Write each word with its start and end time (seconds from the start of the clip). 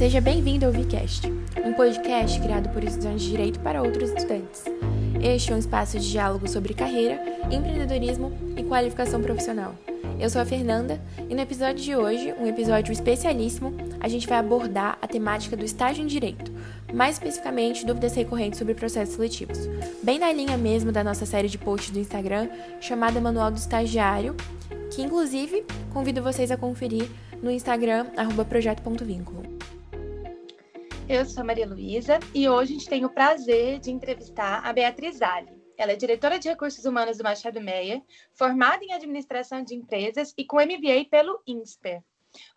Seja 0.00 0.18
bem-vindo 0.18 0.64
ao 0.64 0.72
VCast, 0.72 1.30
um 1.62 1.74
podcast 1.74 2.40
criado 2.40 2.70
por 2.70 2.82
estudantes 2.82 3.20
de 3.20 3.32
Direito 3.32 3.60
para 3.60 3.82
outros 3.82 4.08
estudantes. 4.08 4.64
Este 5.22 5.52
é 5.52 5.54
um 5.54 5.58
espaço 5.58 5.98
de 5.98 6.10
diálogo 6.10 6.48
sobre 6.48 6.72
carreira, 6.72 7.20
empreendedorismo 7.50 8.32
e 8.56 8.64
qualificação 8.64 9.20
profissional. 9.20 9.74
Eu 10.18 10.30
sou 10.30 10.40
a 10.40 10.46
Fernanda 10.46 10.98
e 11.28 11.34
no 11.34 11.42
episódio 11.42 11.84
de 11.84 11.94
hoje, 11.94 12.32
um 12.40 12.46
episódio 12.46 12.90
especialíssimo, 12.94 13.74
a 14.00 14.08
gente 14.08 14.26
vai 14.26 14.38
abordar 14.38 14.96
a 15.02 15.06
temática 15.06 15.54
do 15.54 15.66
estágio 15.66 16.02
em 16.02 16.06
direito, 16.06 16.50
mais 16.94 17.16
especificamente 17.16 17.84
dúvidas 17.84 18.14
recorrentes 18.14 18.58
sobre 18.58 18.72
processos 18.72 19.16
seletivos. 19.16 19.58
Bem 20.02 20.18
na 20.18 20.32
linha 20.32 20.56
mesmo 20.56 20.90
da 20.90 21.04
nossa 21.04 21.26
série 21.26 21.46
de 21.46 21.58
posts 21.58 21.90
do 21.90 21.98
Instagram, 21.98 22.48
chamada 22.80 23.20
Manual 23.20 23.50
do 23.50 23.58
Estagiário, 23.58 24.34
que 24.90 25.02
inclusive 25.02 25.62
convido 25.92 26.22
vocês 26.22 26.50
a 26.50 26.56
conferir 26.56 27.06
no 27.42 27.50
Instagram, 27.50 28.06
projeto.vínculo. 28.48 29.49
Eu 31.12 31.26
sou 31.26 31.44
Maria 31.44 31.66
Luísa 31.66 32.20
e 32.32 32.48
hoje 32.48 32.70
a 32.70 32.78
gente 32.78 32.88
tem 32.88 33.04
o 33.04 33.10
prazer 33.10 33.80
de 33.80 33.90
entrevistar 33.90 34.64
a 34.64 34.72
Beatriz 34.72 35.20
Ali. 35.20 35.60
Ela 35.76 35.90
é 35.90 35.96
diretora 35.96 36.38
de 36.38 36.48
recursos 36.48 36.84
humanos 36.84 37.18
do 37.18 37.24
Machado 37.24 37.60
Meia, 37.60 38.00
formada 38.32 38.84
em 38.84 38.92
administração 38.92 39.64
de 39.64 39.74
empresas 39.74 40.32
e 40.38 40.44
com 40.44 40.58
MBA 40.58 41.06
pelo 41.10 41.42
INSPER. 41.44 42.00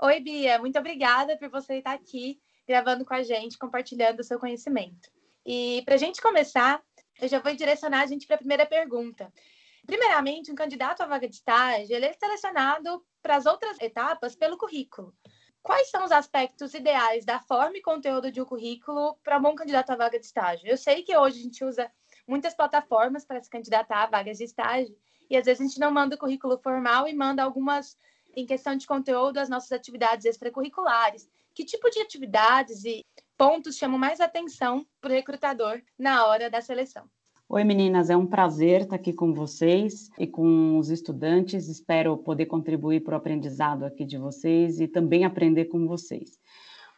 Oi, 0.03 0.19
Bia, 0.19 0.59
muito 0.59 0.77
obrigada 0.77 1.35
por 1.35 1.49
você 1.49 1.79
estar 1.79 1.93
aqui 1.93 2.39
gravando 2.67 3.03
com 3.03 3.15
a 3.15 3.23
gente, 3.23 3.57
compartilhando 3.57 4.19
o 4.19 4.23
seu 4.23 4.37
conhecimento. 4.37 5.09
E 5.43 5.81
para 5.83 5.95
a 5.95 5.97
gente 5.97 6.21
começar, 6.21 6.79
eu 7.19 7.27
já 7.27 7.39
vou 7.39 7.55
direcionar 7.55 8.01
a 8.01 8.05
gente 8.05 8.27
para 8.27 8.35
a 8.35 8.39
primeira 8.39 8.67
pergunta. 8.67 9.33
Primeiramente, 9.83 10.51
um 10.51 10.55
candidato 10.55 11.01
à 11.01 11.07
vaga 11.07 11.27
de 11.27 11.33
estágio 11.33 11.95
ele 11.95 12.05
é 12.05 12.13
selecionado 12.13 13.03
para 13.19 13.35
as 13.35 13.47
outras 13.47 13.79
etapas 13.81 14.35
pelo 14.35 14.59
currículo. 14.59 15.11
Quais 15.63 15.89
são 15.89 16.03
os 16.03 16.11
aspectos 16.11 16.73
ideais 16.73 17.23
da 17.23 17.39
forma 17.39 17.77
e 17.77 17.81
conteúdo 17.81 18.29
de 18.29 18.41
um 18.41 18.45
currículo 18.45 19.15
para 19.23 19.37
um 19.37 19.41
bom 19.41 19.55
candidato 19.55 19.91
à 19.91 19.95
vaga 19.95 20.19
de 20.19 20.25
estágio? 20.25 20.67
Eu 20.67 20.75
sei 20.75 21.03
que 21.03 21.15
hoje 21.15 21.39
a 21.39 21.43
gente 21.43 21.63
usa 21.63 21.89
muitas 22.27 22.53
plataformas 22.53 23.23
para 23.23 23.41
se 23.41 23.49
candidatar 23.49 24.03
a 24.03 24.07
vagas 24.07 24.39
de 24.39 24.43
estágio 24.43 24.93
e 25.29 25.37
às 25.37 25.45
vezes 25.45 25.61
a 25.61 25.63
gente 25.63 25.79
não 25.79 25.89
manda 25.89 26.17
o 26.17 26.19
currículo 26.19 26.57
formal 26.57 27.07
e 27.07 27.13
manda 27.13 27.41
algumas 27.41 27.97
em 28.35 28.45
questão 28.45 28.75
de 28.75 28.85
conteúdo 28.85 29.37
as 29.37 29.47
nossas 29.47 29.71
atividades 29.71 30.25
extracurriculares. 30.25 31.29
Que 31.55 31.63
tipo 31.63 31.89
de 31.89 32.01
atividades 32.01 32.83
e 32.83 33.05
pontos 33.37 33.77
chamam 33.77 33.97
mais 33.97 34.19
atenção 34.19 34.85
para 34.99 35.11
o 35.11 35.15
recrutador 35.15 35.81
na 35.97 36.25
hora 36.25 36.49
da 36.49 36.59
seleção? 36.59 37.09
Oi, 37.55 37.63
meninas, 37.63 38.09
é 38.09 38.17
um 38.17 38.25
prazer 38.25 38.81
estar 38.81 38.95
aqui 38.95 39.13
com 39.13 39.31
vocês 39.31 40.09
e 40.17 40.25
com 40.25 40.79
os 40.79 40.89
estudantes. 40.89 41.67
Espero 41.67 42.17
poder 42.17 42.47
contribuir 42.47 43.03
para 43.03 43.13
o 43.13 43.17
aprendizado 43.17 43.85
aqui 43.85 44.03
de 44.03 44.17
vocês 44.17 44.79
e 44.79 44.87
também 44.87 45.23
aprender 45.23 45.65
com 45.65 45.85
vocês. 45.85 46.39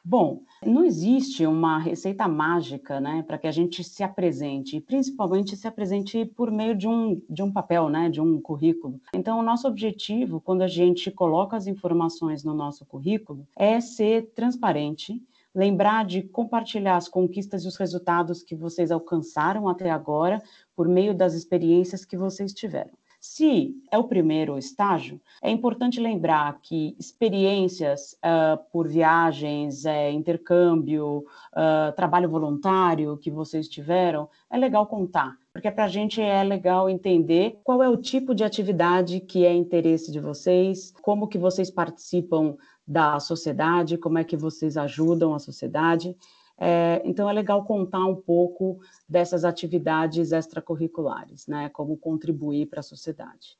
Bom, 0.01 0.43
não 0.65 0.85
existe 0.85 1.45
uma 1.45 1.77
receita 1.77 2.25
mágica, 2.25 3.01
né, 3.01 3.21
para 3.27 3.37
que 3.37 3.47
a 3.47 3.51
gente 3.51 3.83
se 3.83 4.01
apresente, 4.01 4.79
principalmente 4.79 5.57
se 5.57 5.67
apresente 5.67 6.23
por 6.23 6.49
meio 6.49 6.73
de 6.73 6.87
um, 6.87 7.21
de 7.29 7.43
um 7.43 7.51
papel, 7.51 7.89
né, 7.89 8.09
de 8.09 8.21
um 8.21 8.39
currículo. 8.39 9.01
Então, 9.13 9.37
o 9.37 9.43
nosso 9.43 9.67
objetivo, 9.67 10.39
quando 10.39 10.61
a 10.61 10.69
gente 10.69 11.11
coloca 11.11 11.57
as 11.57 11.67
informações 11.67 12.45
no 12.45 12.53
nosso 12.53 12.85
currículo, 12.85 13.45
é 13.57 13.81
ser 13.81 14.31
transparente, 14.33 15.21
lembrar 15.55 16.05
de 16.05 16.21
compartilhar 16.21 16.97
as 16.97 17.07
conquistas 17.07 17.63
e 17.63 17.67
os 17.67 17.77
resultados 17.77 18.43
que 18.43 18.55
vocês 18.55 18.91
alcançaram 18.91 19.69
até 19.69 19.89
agora 19.89 20.43
por 20.75 20.87
meio 20.87 21.15
das 21.15 21.33
experiências 21.33 22.03
que 22.03 22.17
vocês 22.17 22.53
tiveram. 22.53 22.91
Se 23.27 23.73
é 23.91 23.97
o 23.97 24.03
primeiro 24.03 24.55
estágio, 24.55 25.19
é 25.41 25.49
importante 25.49 25.99
lembrar 25.99 26.59
que 26.61 26.95
experiências 26.99 28.15
uh, 28.23 28.63
por 28.71 28.87
viagens, 28.87 29.83
uh, 29.83 30.11
intercâmbio, 30.13 31.25
uh, 31.51 31.91
trabalho 31.95 32.29
voluntário 32.29 33.17
que 33.17 33.31
vocês 33.31 33.67
tiveram, 33.67 34.29
é 34.47 34.57
legal 34.57 34.85
contar, 34.85 35.35
porque 35.51 35.71
para 35.71 35.85
a 35.85 35.87
gente 35.89 36.21
é 36.21 36.43
legal 36.43 36.87
entender 36.87 37.59
qual 37.63 37.81
é 37.81 37.89
o 37.89 37.97
tipo 37.97 38.35
de 38.35 38.43
atividade 38.43 39.19
que 39.19 39.43
é 39.43 39.51
interesse 39.51 40.11
de 40.11 40.19
vocês, 40.19 40.93
como 41.01 41.27
que 41.27 41.39
vocês 41.39 41.71
participam 41.71 42.55
da 42.87 43.19
sociedade, 43.19 43.97
como 43.97 44.17
é 44.17 44.23
que 44.23 44.37
vocês 44.37 44.77
ajudam 44.77 45.33
a 45.33 45.39
sociedade. 45.39 46.15
É, 46.57 47.01
então, 47.03 47.29
é 47.29 47.33
legal 47.33 47.65
contar 47.65 48.05
um 48.05 48.15
pouco 48.15 48.79
dessas 49.07 49.43
atividades 49.43 50.31
extracurriculares, 50.31 51.47
né? 51.47 51.69
Como 51.69 51.97
contribuir 51.97 52.67
para 52.67 52.79
a 52.79 52.83
sociedade. 52.83 53.57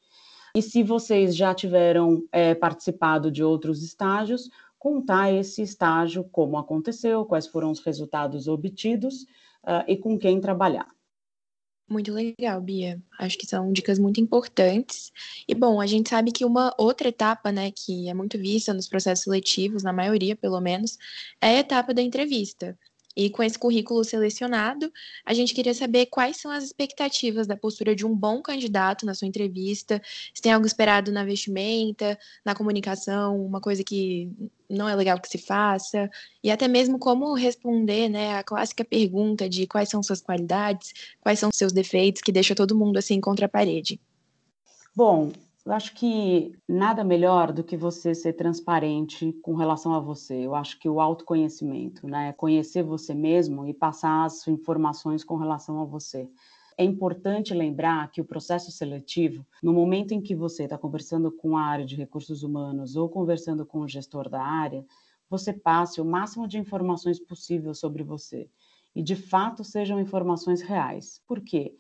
E 0.56 0.62
se 0.62 0.84
vocês 0.84 1.36
já 1.36 1.54
tiveram 1.54 2.24
é, 2.32 2.56
participado 2.56 3.30
de 3.30 3.44
outros 3.44 3.84
estágios, 3.84 4.50
contar 4.86 5.32
esse 5.32 5.62
estágio, 5.62 6.24
como 6.32 6.58
aconteceu, 6.58 7.26
quais 7.26 7.48
foram 7.48 7.72
os 7.72 7.80
resultados 7.80 8.48
obtidos 8.48 9.24
uh, 9.64 9.84
e 9.88 9.98
com 9.98 10.18
quem 10.18 10.40
trabalhar. 10.40 10.95
Muito 11.88 12.12
legal, 12.12 12.60
Bia. 12.62 13.00
Acho 13.20 13.38
que 13.38 13.46
são 13.46 13.72
dicas 13.72 14.00
muito 14.00 14.20
importantes. 14.20 15.12
E 15.48 15.54
bom, 15.54 15.80
a 15.80 15.86
gente 15.86 16.10
sabe 16.10 16.32
que 16.32 16.44
uma 16.44 16.74
outra 16.80 17.10
etapa, 17.10 17.52
né, 17.52 17.72
que 17.72 18.10
é 18.10 18.14
muito 18.14 18.40
vista 18.40 18.74
nos 18.74 18.88
processos 18.88 19.24
seletivos, 19.26 19.84
na 19.84 19.94
maioria 19.94 20.36
pelo 20.36 20.60
menos, 20.60 20.98
é 21.40 21.58
a 21.58 21.60
etapa 21.60 21.94
da 21.94 22.02
entrevista. 22.02 22.78
E 23.16 23.30
com 23.30 23.42
esse 23.42 23.58
currículo 23.58 24.04
selecionado, 24.04 24.92
a 25.26 25.34
gente 25.34 25.54
queria 25.54 25.74
saber 25.74 26.08
quais 26.08 26.38
são 26.38 26.52
as 26.52 26.64
expectativas 26.64 27.48
da 27.48 27.56
postura 27.56 27.96
de 27.96 28.06
um 28.06 28.14
bom 28.14 28.42
candidato 28.42 29.06
na 29.06 29.14
sua 29.14 29.28
entrevista, 29.28 30.02
se 30.34 30.42
tem 30.42 30.52
algo 30.52 30.68
esperado 30.68 31.12
na 31.12 31.24
vestimenta, 31.24 32.18
na 32.44 32.54
comunicação, 32.54 33.46
uma 33.46 33.62
coisa 33.62 33.84
que 33.84 34.30
não 34.70 34.90
é 34.90 34.96
legal 34.96 35.20
que 35.20 35.30
se 35.30 35.38
faça, 35.38 36.10
e 36.44 36.52
até 36.52 36.68
mesmo 36.68 37.00
como 37.00 37.34
responder 37.34 38.10
né, 38.10 38.38
a 38.38 38.44
clássica 38.44 38.84
pergunta 38.84 39.48
de 39.48 39.66
quais 39.66 39.90
são 39.90 40.04
suas 40.04 40.22
qualidades, 40.22 40.94
quais 41.22 41.40
são 41.40 41.50
seus 41.54 41.72
defeitos, 41.72 42.22
que 42.22 42.32
deixa 42.32 42.56
todo 42.56 42.76
mundo 42.76 42.98
assim 42.98 43.22
contra 43.22 43.46
a 43.46 43.50
parede. 43.50 44.00
Bom, 44.96 45.32
eu 45.66 45.72
acho 45.74 45.96
que 45.96 46.52
nada 46.70 47.04
melhor 47.04 47.52
do 47.52 47.64
que 47.64 47.76
você 47.76 48.14
ser 48.14 48.34
transparente 48.34 49.34
com 49.42 49.56
relação 49.56 49.94
a 49.96 50.00
você. 50.00 50.46
Eu 50.46 50.54
acho 50.54 50.78
que 50.80 50.88
o 50.88 51.00
autoconhecimento, 51.02 52.08
né, 52.08 52.34
conhecer 52.34 52.84
você 52.84 53.16
mesmo 53.16 53.66
e 53.66 53.74
passar 53.74 54.26
as 54.26 54.48
informações 54.48 55.24
com 55.24 55.36
relação 55.38 55.82
a 55.82 55.86
você. 55.86 56.30
É 56.78 56.84
importante 56.84 57.54
lembrar 57.54 58.12
que 58.12 58.22
o 58.22 58.26
processo 58.26 58.72
seletivo, 58.72 59.44
no 59.64 59.74
momento 59.74 60.12
em 60.12 60.22
que 60.22 60.36
você 60.36 60.66
está 60.66 60.78
conversando 60.78 61.32
com 61.32 61.58
a 61.58 61.64
área 61.64 61.86
de 61.86 61.96
recursos 61.96 62.44
humanos 62.44 62.96
ou 62.96 63.10
conversando 63.10 63.66
com 63.66 63.80
o 63.80 63.88
gestor 63.88 64.30
da 64.30 64.44
área, 64.44 64.86
você 65.28 65.52
passe 65.52 66.00
o 66.00 66.06
máximo 66.06 66.48
de 66.48 66.60
informações 66.60 67.20
possível 67.20 67.74
sobre 67.74 68.04
você 68.04 68.48
e 68.96 69.02
de 69.02 69.16
fato 69.16 69.64
sejam 69.64 70.00
informações 70.00 70.62
reais. 70.62 71.22
Por 71.28 71.42
quê? 71.42 71.76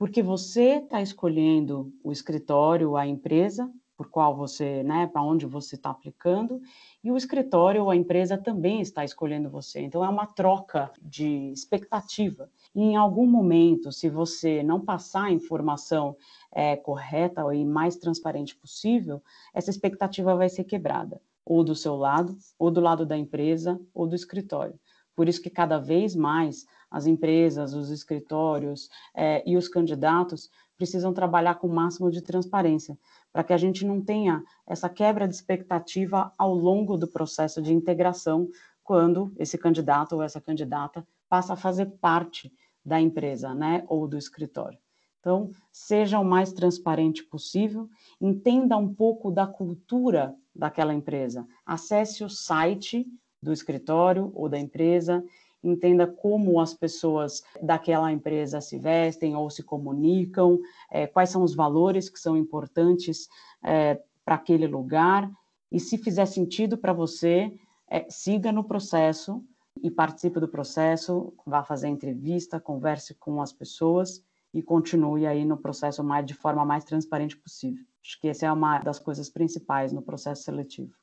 Porque 0.00 0.22
você 0.22 0.76
está 0.76 1.02
escolhendo 1.02 1.92
o 2.02 2.10
escritório, 2.10 2.96
a 2.96 3.06
empresa, 3.06 3.70
por 3.98 4.08
qual 4.08 4.34
você, 4.34 4.82
né, 4.82 5.06
para 5.06 5.22
onde 5.22 5.44
você 5.44 5.74
está 5.74 5.90
aplicando, 5.90 6.58
e 7.04 7.12
o 7.12 7.18
escritório 7.18 7.82
ou 7.82 7.90
a 7.90 7.96
empresa 7.96 8.38
também 8.38 8.80
está 8.80 9.04
escolhendo 9.04 9.50
você. 9.50 9.78
Então 9.82 10.02
é 10.02 10.08
uma 10.08 10.24
troca 10.24 10.90
de 11.02 11.52
expectativa. 11.52 12.48
E 12.74 12.80
em 12.80 12.96
algum 12.96 13.26
momento, 13.26 13.92
se 13.92 14.08
você 14.08 14.62
não 14.62 14.80
passar 14.80 15.24
a 15.24 15.32
informação 15.32 16.16
é, 16.50 16.76
correta 16.76 17.42
e 17.54 17.62
mais 17.62 17.94
transparente 17.96 18.56
possível, 18.56 19.22
essa 19.52 19.68
expectativa 19.68 20.34
vai 20.34 20.48
ser 20.48 20.64
quebrada, 20.64 21.20
ou 21.44 21.62
do 21.62 21.74
seu 21.74 21.94
lado, 21.94 22.38
ou 22.58 22.70
do 22.70 22.80
lado 22.80 23.04
da 23.04 23.18
empresa, 23.18 23.78
ou 23.92 24.06
do 24.06 24.16
escritório. 24.16 24.80
Por 25.14 25.28
isso 25.28 25.42
que 25.42 25.50
cada 25.50 25.78
vez 25.78 26.14
mais 26.14 26.66
as 26.90 27.06
empresas, 27.06 27.74
os 27.74 27.90
escritórios 27.90 28.88
é, 29.14 29.42
e 29.48 29.56
os 29.56 29.68
candidatos 29.68 30.50
precisam 30.76 31.12
trabalhar 31.12 31.56
com 31.56 31.66
o 31.66 31.74
máximo 31.74 32.10
de 32.10 32.22
transparência, 32.22 32.98
para 33.32 33.44
que 33.44 33.52
a 33.52 33.56
gente 33.56 33.84
não 33.84 34.00
tenha 34.00 34.42
essa 34.66 34.88
quebra 34.88 35.28
de 35.28 35.34
expectativa 35.34 36.32
ao 36.38 36.54
longo 36.54 36.96
do 36.96 37.06
processo 37.06 37.60
de 37.60 37.72
integração, 37.72 38.48
quando 38.82 39.32
esse 39.38 39.56
candidato 39.56 40.16
ou 40.16 40.22
essa 40.22 40.40
candidata 40.40 41.06
passa 41.28 41.52
a 41.52 41.56
fazer 41.56 41.86
parte 42.00 42.52
da 42.84 43.00
empresa, 43.00 43.54
né, 43.54 43.84
ou 43.88 44.08
do 44.08 44.18
escritório. 44.18 44.78
Então, 45.20 45.52
seja 45.70 46.18
o 46.18 46.24
mais 46.24 46.52
transparente 46.52 47.22
possível, 47.22 47.88
entenda 48.20 48.76
um 48.76 48.92
pouco 48.92 49.30
da 49.30 49.46
cultura 49.46 50.34
daquela 50.54 50.94
empresa. 50.94 51.46
Acesse 51.64 52.24
o 52.24 52.28
site 52.30 53.06
do 53.42 53.52
escritório 53.52 54.30
ou 54.34 54.48
da 54.48 54.58
empresa 54.58 55.24
entenda 55.62 56.06
como 56.06 56.58
as 56.58 56.72
pessoas 56.72 57.42
daquela 57.62 58.10
empresa 58.12 58.60
se 58.60 58.78
vestem 58.78 59.36
ou 59.36 59.50
se 59.50 59.62
comunicam, 59.62 60.58
é, 60.90 61.06
quais 61.06 61.30
são 61.30 61.42
os 61.42 61.54
valores 61.54 62.08
que 62.08 62.18
são 62.18 62.36
importantes 62.36 63.28
é, 63.62 64.00
para 64.24 64.36
aquele 64.36 64.66
lugar, 64.66 65.30
e 65.70 65.78
se 65.78 65.98
fizer 65.98 66.26
sentido 66.26 66.76
para 66.76 66.92
você, 66.92 67.52
é, 67.88 68.06
siga 68.08 68.50
no 68.50 68.64
processo 68.64 69.44
e 69.82 69.90
participe 69.90 70.40
do 70.40 70.48
processo, 70.48 71.32
vá 71.46 71.62
fazer 71.62 71.88
entrevista, 71.88 72.60
converse 72.60 73.14
com 73.14 73.40
as 73.40 73.52
pessoas 73.52 74.24
e 74.52 74.62
continue 74.62 75.26
aí 75.26 75.44
no 75.44 75.56
processo 75.56 76.02
mais 76.02 76.26
de 76.26 76.34
forma 76.34 76.64
mais 76.64 76.84
transparente 76.84 77.36
possível. 77.36 77.84
Acho 78.02 78.20
que 78.20 78.28
essa 78.28 78.46
é 78.46 78.52
uma 78.52 78.78
das 78.80 78.98
coisas 78.98 79.28
principais 79.28 79.92
no 79.92 80.02
processo 80.02 80.42
seletivo. 80.42 80.99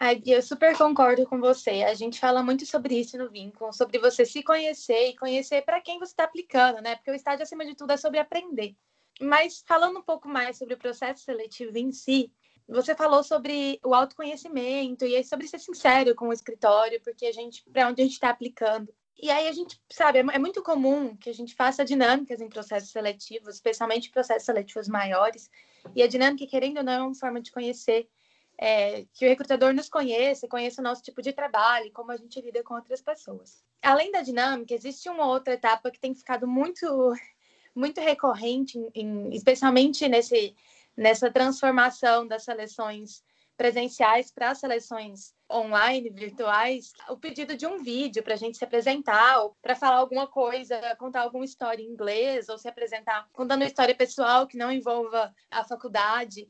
Ai, 0.00 0.22
eu 0.26 0.40
super 0.40 0.76
concordo 0.78 1.26
com 1.26 1.40
você. 1.40 1.82
A 1.82 1.92
gente 1.94 2.20
fala 2.20 2.40
muito 2.40 2.64
sobre 2.64 2.94
isso 3.00 3.18
no 3.18 3.28
vínculo, 3.28 3.72
sobre 3.72 3.98
você 3.98 4.24
se 4.24 4.44
conhecer 4.44 5.08
e 5.08 5.16
conhecer 5.16 5.62
para 5.62 5.80
quem 5.80 5.98
você 5.98 6.12
está 6.12 6.22
aplicando, 6.24 6.80
né? 6.80 6.94
Porque 6.94 7.10
o 7.10 7.14
estágio, 7.14 7.42
acima 7.42 7.66
de 7.66 7.74
tudo, 7.74 7.92
é 7.92 7.96
sobre 7.96 8.20
aprender. 8.20 8.76
Mas 9.20 9.64
falando 9.66 9.98
um 9.98 10.02
pouco 10.02 10.28
mais 10.28 10.56
sobre 10.56 10.74
o 10.74 10.78
processo 10.78 11.24
seletivo 11.24 11.76
em 11.76 11.90
si, 11.90 12.32
você 12.68 12.94
falou 12.94 13.24
sobre 13.24 13.80
o 13.84 13.92
autoconhecimento 13.92 15.04
e 15.04 15.24
sobre 15.24 15.48
ser 15.48 15.58
sincero 15.58 16.14
com 16.14 16.28
o 16.28 16.32
escritório, 16.32 17.00
porque 17.02 17.26
a 17.26 17.32
gente, 17.32 17.64
para 17.72 17.88
onde 17.88 18.00
a 18.00 18.04
gente 18.04 18.14
está 18.14 18.30
aplicando. 18.30 18.94
E 19.20 19.32
aí 19.32 19.48
a 19.48 19.52
gente, 19.52 19.82
sabe, 19.90 20.20
é, 20.20 20.24
é 20.32 20.38
muito 20.38 20.62
comum 20.62 21.16
que 21.16 21.28
a 21.28 21.34
gente 21.34 21.56
faça 21.56 21.84
dinâmicas 21.84 22.40
em 22.40 22.48
processos 22.48 22.90
seletivos, 22.90 23.56
especialmente 23.56 24.10
processos 24.10 24.44
seletivos 24.44 24.86
maiores. 24.86 25.50
E 25.96 26.04
a 26.04 26.06
dinâmica, 26.06 26.46
querendo 26.46 26.78
ou 26.78 26.84
não, 26.84 26.92
é 26.92 27.02
uma 27.02 27.14
forma 27.16 27.40
de 27.40 27.50
conhecer, 27.50 28.08
é, 28.58 29.04
que 29.14 29.24
o 29.24 29.28
recrutador 29.28 29.72
nos 29.72 29.88
conheça, 29.88 30.48
conheça 30.48 30.80
o 30.80 30.84
nosso 30.84 31.02
tipo 31.02 31.22
de 31.22 31.32
trabalho, 31.32 31.92
como 31.92 32.10
a 32.10 32.16
gente 32.16 32.40
lida 32.40 32.62
com 32.64 32.74
outras 32.74 33.00
pessoas. 33.00 33.62
Além 33.80 34.10
da 34.10 34.20
dinâmica, 34.20 34.74
existe 34.74 35.08
uma 35.08 35.26
outra 35.26 35.54
etapa 35.54 35.90
que 35.90 36.00
tem 36.00 36.14
ficado 36.14 36.46
muito, 36.46 37.14
muito 37.74 38.00
recorrente, 38.00 38.76
em, 38.76 38.90
em, 38.94 39.30
especialmente 39.34 40.08
nesse, 40.08 40.56
nessa 40.96 41.30
transformação 41.30 42.26
das 42.26 42.42
seleções 42.42 43.22
presenciais 43.56 44.30
para 44.30 44.54
seleções 44.54 45.34
online, 45.50 46.10
virtuais, 46.10 46.92
o 47.08 47.16
pedido 47.16 47.56
de 47.56 47.66
um 47.66 47.82
vídeo 47.82 48.22
para 48.22 48.34
a 48.34 48.36
gente 48.36 48.56
se 48.56 48.64
apresentar, 48.64 49.40
ou 49.40 49.56
para 49.60 49.74
falar 49.74 49.96
alguma 49.96 50.26
coisa, 50.26 50.80
contar 50.96 51.22
alguma 51.22 51.44
história 51.44 51.82
em 51.82 51.88
inglês, 51.88 52.48
ou 52.48 52.58
se 52.58 52.68
apresentar 52.68 53.28
contando 53.32 53.64
história 53.64 53.94
pessoal 53.94 54.46
que 54.46 54.56
não 54.56 54.70
envolva 54.70 55.34
a 55.50 55.64
faculdade. 55.64 56.48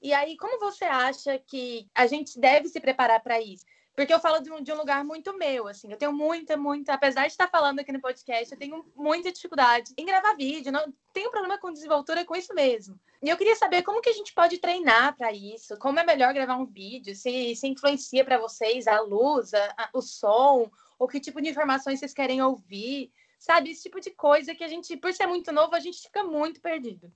E 0.00 0.12
aí, 0.12 0.36
como 0.36 0.58
você 0.58 0.84
acha 0.84 1.38
que 1.38 1.88
a 1.94 2.06
gente 2.06 2.38
deve 2.38 2.68
se 2.68 2.80
preparar 2.80 3.20
para 3.22 3.40
isso? 3.40 3.64
Porque 3.96 4.12
eu 4.12 4.20
falo 4.20 4.40
de 4.40 4.52
um, 4.52 4.62
de 4.62 4.70
um, 4.70 4.76
lugar 4.76 5.02
muito 5.02 5.34
meu, 5.38 5.66
assim. 5.66 5.90
Eu 5.90 5.96
tenho 5.96 6.12
muita, 6.12 6.54
muita. 6.54 6.92
Apesar 6.92 7.22
de 7.22 7.28
estar 7.28 7.48
falando 7.48 7.78
aqui 7.78 7.90
no 7.90 8.00
podcast, 8.00 8.52
eu 8.52 8.58
tenho 8.58 8.84
muita 8.94 9.32
dificuldade 9.32 9.94
em 9.96 10.04
gravar 10.04 10.34
vídeo. 10.34 10.70
Não 10.70 10.92
tenho 11.14 11.30
problema 11.30 11.58
com 11.58 11.72
desenvoltura 11.72 12.22
com 12.22 12.36
isso 12.36 12.54
mesmo. 12.54 13.00
E 13.22 13.30
eu 13.30 13.38
queria 13.38 13.56
saber 13.56 13.82
como 13.82 14.02
que 14.02 14.10
a 14.10 14.12
gente 14.12 14.34
pode 14.34 14.58
treinar 14.58 15.16
para 15.16 15.32
isso. 15.32 15.78
Como 15.78 15.98
é 15.98 16.04
melhor 16.04 16.34
gravar 16.34 16.56
um 16.56 16.66
vídeo? 16.66 17.16
Se, 17.16 17.56
se 17.56 17.66
influencia 17.66 18.22
para 18.22 18.36
vocês 18.36 18.86
a 18.86 19.00
luz, 19.00 19.54
a, 19.54 19.74
a, 19.78 19.88
o 19.94 20.02
som, 20.02 20.70
ou 20.98 21.08
que 21.08 21.18
tipo 21.18 21.40
de 21.40 21.48
informações 21.48 21.98
vocês 21.98 22.12
querem 22.12 22.42
ouvir. 22.42 23.10
Sabe? 23.38 23.70
Esse 23.70 23.84
tipo 23.84 23.98
de 23.98 24.10
coisa 24.10 24.54
que 24.54 24.62
a 24.62 24.68
gente, 24.68 24.94
por 24.98 25.14
ser 25.14 25.26
muito 25.26 25.50
novo, 25.52 25.74
a 25.74 25.80
gente 25.80 26.02
fica 26.02 26.22
muito 26.22 26.60
perdido. 26.60 27.10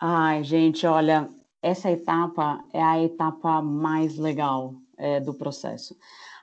Ai, 0.00 0.42
gente, 0.42 0.86
olha, 0.88 1.28
essa 1.62 1.90
etapa 1.90 2.64
é 2.72 2.82
a 2.82 3.02
etapa 3.02 3.60
mais 3.60 4.16
legal 4.16 4.74
é, 4.96 5.20
do 5.20 5.34
processo. 5.34 5.96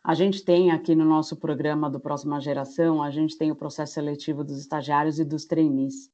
A 0.04 0.14
gente 0.14 0.44
tem 0.44 0.72
aqui 0.72 0.96
no 0.96 1.04
nosso 1.04 1.36
programa 1.36 1.90
do 1.90 2.00
Próxima 2.00 2.40
Geração, 2.40 3.02
a 3.04 3.12
gente 3.12 3.38
tem 3.38 3.52
o 3.52 3.56
processo 3.56 3.94
seletivo 3.94 4.44
dos 4.44 4.58
estagiários 4.58 5.20
e 5.20 5.26
dos 5.26 5.46
trainees. 5.46 6.10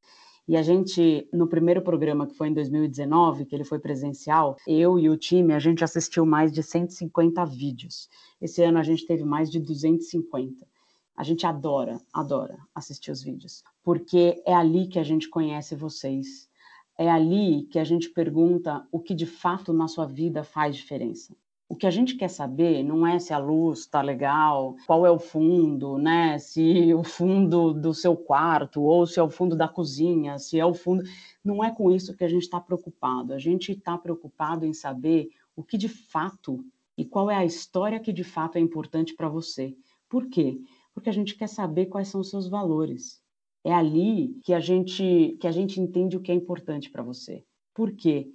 E 0.47 0.57
a 0.57 0.61
gente, 0.61 1.27
no 1.31 1.47
primeiro 1.47 1.81
programa, 1.81 2.27
que 2.27 2.35
foi 2.35 2.49
em 2.49 2.53
2019, 2.53 3.45
que 3.45 3.55
ele 3.55 3.63
foi 3.63 3.79
presencial, 3.79 4.57
eu 4.67 4.99
e 4.99 5.09
o 5.09 5.15
time, 5.15 5.53
a 5.53 5.59
gente 5.59 5.83
assistiu 5.83 6.25
mais 6.25 6.51
de 6.51 6.61
150 6.61 7.45
vídeos. 7.45 8.09
Esse 8.41 8.61
ano 8.61 8.77
a 8.77 8.83
gente 8.83 9.05
teve 9.05 9.23
mais 9.23 9.49
de 9.49 9.59
250. 9.59 10.67
A 11.15 11.23
gente 11.23 11.45
adora, 11.45 12.01
adora 12.11 12.57
assistir 12.73 13.11
os 13.11 13.23
vídeos, 13.23 13.63
porque 13.83 14.41
é 14.45 14.53
ali 14.53 14.87
que 14.87 14.99
a 14.99 15.03
gente 15.03 15.29
conhece 15.29 15.75
vocês. 15.75 16.49
É 16.97 17.09
ali 17.09 17.63
que 17.63 17.79
a 17.79 17.83
gente 17.83 18.09
pergunta 18.09 18.87
o 18.91 18.99
que 18.99 19.15
de 19.15 19.25
fato 19.25 19.73
na 19.73 19.87
sua 19.87 20.05
vida 20.05 20.43
faz 20.43 20.75
diferença. 20.75 21.35
O 21.73 21.75
que 21.75 21.87
a 21.87 21.91
gente 21.91 22.15
quer 22.15 22.27
saber 22.27 22.83
não 22.83 23.07
é 23.07 23.17
se 23.17 23.33
a 23.33 23.39
luz 23.39 23.79
está 23.79 23.99
legal, 23.99 24.75
qual 24.85 25.07
é 25.07 25.09
o 25.09 25.17
fundo, 25.17 25.97
né? 25.97 26.37
Se 26.37 26.93
o 26.93 27.03
fundo 27.03 27.73
do 27.73 27.95
seu 27.95 28.15
quarto 28.15 28.83
ou 28.83 29.07
se 29.07 29.19
é 29.19 29.23
o 29.23 29.29
fundo 29.29 29.55
da 29.55 29.67
cozinha, 29.67 30.37
se 30.37 30.59
é 30.59 30.65
o 30.65 30.73
fundo. 30.75 31.03
Não 31.43 31.63
é 31.63 31.71
com 31.71 31.89
isso 31.89 32.15
que 32.15 32.23
a 32.23 32.27
gente 32.27 32.43
está 32.43 32.59
preocupado. 32.59 33.33
A 33.33 33.39
gente 33.39 33.71
está 33.71 33.97
preocupado 33.97 34.67
em 34.67 34.73
saber 34.73 35.29
o 35.55 35.63
que 35.63 35.77
de 35.77 35.89
fato 35.89 36.63
e 36.95 37.03
qual 37.03 37.31
é 37.31 37.35
a 37.35 37.45
história 37.45 37.99
que 37.99 38.13
de 38.13 38.23
fato 38.23 38.57
é 38.57 38.61
importante 38.61 39.15
para 39.15 39.27
você. 39.27 39.75
Por 40.07 40.27
quê? 40.27 40.61
Porque 40.93 41.09
a 41.09 41.13
gente 41.13 41.35
quer 41.35 41.47
saber 41.47 41.87
quais 41.87 42.07
são 42.07 42.21
os 42.21 42.29
seus 42.29 42.47
valores. 42.47 43.22
É 43.63 43.73
ali 43.73 44.39
que 44.43 44.53
a 44.53 44.59
gente 44.59 45.37
que 45.39 45.47
a 45.47 45.51
gente 45.51 45.79
entende 45.79 46.17
o 46.17 46.21
que 46.21 46.31
é 46.31 46.35
importante 46.35 46.89
para 46.89 47.03
você. 47.03 47.43
Por 47.73 47.91
quê? 47.93 48.31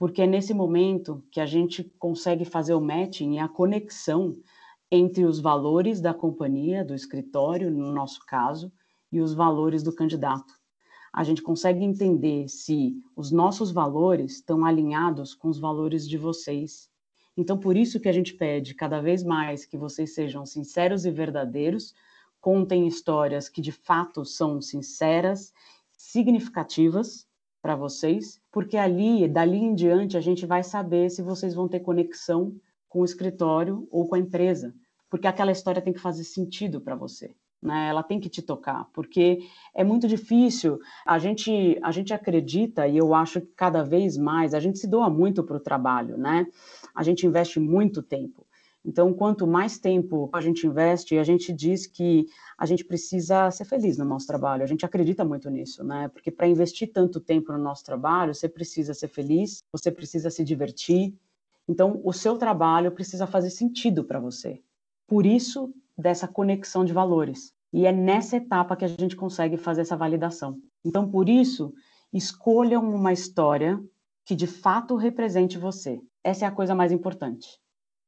porque 0.00 0.22
é 0.22 0.26
nesse 0.26 0.54
momento 0.54 1.22
que 1.30 1.42
a 1.42 1.44
gente 1.44 1.84
consegue 1.98 2.46
fazer 2.46 2.72
o 2.72 2.80
matching 2.80 3.34
e 3.34 3.38
a 3.38 3.46
conexão 3.46 4.34
entre 4.90 5.26
os 5.26 5.38
valores 5.38 6.00
da 6.00 6.14
companhia, 6.14 6.82
do 6.82 6.94
escritório, 6.94 7.70
no 7.70 7.92
nosso 7.92 8.24
caso, 8.24 8.72
e 9.12 9.20
os 9.20 9.34
valores 9.34 9.82
do 9.82 9.94
candidato. 9.94 10.54
A 11.12 11.22
gente 11.22 11.42
consegue 11.42 11.84
entender 11.84 12.48
se 12.48 12.96
os 13.14 13.30
nossos 13.30 13.70
valores 13.70 14.36
estão 14.36 14.64
alinhados 14.64 15.34
com 15.34 15.48
os 15.48 15.58
valores 15.58 16.08
de 16.08 16.16
vocês. 16.16 16.88
Então, 17.36 17.58
por 17.58 17.76
isso 17.76 18.00
que 18.00 18.08
a 18.08 18.12
gente 18.12 18.32
pede 18.32 18.74
cada 18.74 19.02
vez 19.02 19.22
mais 19.22 19.66
que 19.66 19.76
vocês 19.76 20.14
sejam 20.14 20.46
sinceros 20.46 21.04
e 21.04 21.10
verdadeiros, 21.10 21.92
contem 22.40 22.86
histórias 22.86 23.48
que 23.48 23.60
de 23.60 23.72
fato 23.72 24.24
são 24.24 24.60
sinceras, 24.60 25.52
significativas 25.96 27.26
para 27.60 27.76
vocês, 27.76 28.40
porque 28.50 28.76
ali, 28.76 29.28
dali 29.28 29.58
em 29.58 29.74
diante, 29.74 30.16
a 30.16 30.20
gente 30.20 30.46
vai 30.46 30.62
saber 30.62 31.10
se 31.10 31.22
vocês 31.22 31.54
vão 31.54 31.68
ter 31.68 31.80
conexão 31.80 32.54
com 32.88 33.00
o 33.00 33.04
escritório 33.04 33.86
ou 33.90 34.08
com 34.08 34.14
a 34.14 34.18
empresa, 34.18 34.74
porque 35.10 35.26
aquela 35.26 35.52
história 35.52 35.82
tem 35.82 35.92
que 35.92 36.00
fazer 36.00 36.24
sentido 36.24 36.80
para 36.80 36.96
você. 36.96 37.34
Né? 37.62 37.88
Ela 37.88 38.02
tem 38.02 38.18
que 38.18 38.30
te 38.30 38.40
tocar, 38.40 38.86
porque 38.94 39.40
é 39.74 39.84
muito 39.84 40.08
difícil. 40.08 40.78
A 41.04 41.18
gente, 41.18 41.78
a 41.82 41.92
gente 41.92 42.14
acredita, 42.14 42.88
e 42.88 42.96
eu 42.96 43.14
acho 43.14 43.40
que 43.42 43.48
cada 43.48 43.82
vez 43.82 44.16
mais, 44.16 44.54
a 44.54 44.60
gente 44.60 44.78
se 44.78 44.88
doa 44.88 45.10
muito 45.10 45.44
para 45.44 45.58
o 45.58 45.60
trabalho, 45.60 46.16
né? 46.16 46.46
A 46.94 47.02
gente 47.02 47.26
investe 47.26 47.60
muito 47.60 48.02
tempo. 48.02 48.46
Então, 48.84 49.12
quanto 49.12 49.46
mais 49.46 49.78
tempo 49.78 50.30
a 50.32 50.40
gente 50.40 50.66
investe, 50.66 51.18
a 51.18 51.22
gente 51.22 51.52
diz 51.52 51.86
que 51.86 52.26
a 52.56 52.64
gente 52.64 52.84
precisa 52.84 53.50
ser 53.50 53.66
feliz 53.66 53.98
no 53.98 54.06
nosso 54.06 54.26
trabalho. 54.26 54.62
A 54.62 54.66
gente 54.66 54.86
acredita 54.86 55.24
muito 55.24 55.50
nisso, 55.50 55.84
né? 55.84 56.08
Porque 56.08 56.30
para 56.30 56.48
investir 56.48 56.90
tanto 56.92 57.20
tempo 57.20 57.52
no 57.52 57.58
nosso 57.58 57.84
trabalho, 57.84 58.34
você 58.34 58.48
precisa 58.48 58.94
ser 58.94 59.08
feliz, 59.08 59.62
você 59.70 59.90
precisa 59.90 60.30
se 60.30 60.42
divertir. 60.42 61.14
Então, 61.68 62.00
o 62.02 62.12
seu 62.12 62.38
trabalho 62.38 62.90
precisa 62.90 63.26
fazer 63.26 63.50
sentido 63.50 64.02
para 64.02 64.18
você. 64.18 64.62
Por 65.06 65.26
isso, 65.26 65.72
dessa 65.96 66.26
conexão 66.26 66.84
de 66.84 66.92
valores. 66.92 67.52
E 67.72 67.84
é 67.84 67.92
nessa 67.92 68.38
etapa 68.38 68.76
que 68.76 68.84
a 68.84 68.88
gente 68.88 69.14
consegue 69.14 69.58
fazer 69.58 69.82
essa 69.82 69.96
validação. 69.96 70.58
Então, 70.82 71.08
por 71.08 71.28
isso, 71.28 71.74
escolham 72.12 72.82
uma 72.82 73.12
história 73.12 73.78
que 74.24 74.34
de 74.34 74.46
fato 74.46 74.96
represente 74.96 75.58
você. 75.58 76.00
Essa 76.24 76.46
é 76.46 76.48
a 76.48 76.52
coisa 76.52 76.74
mais 76.74 76.92
importante 76.92 77.59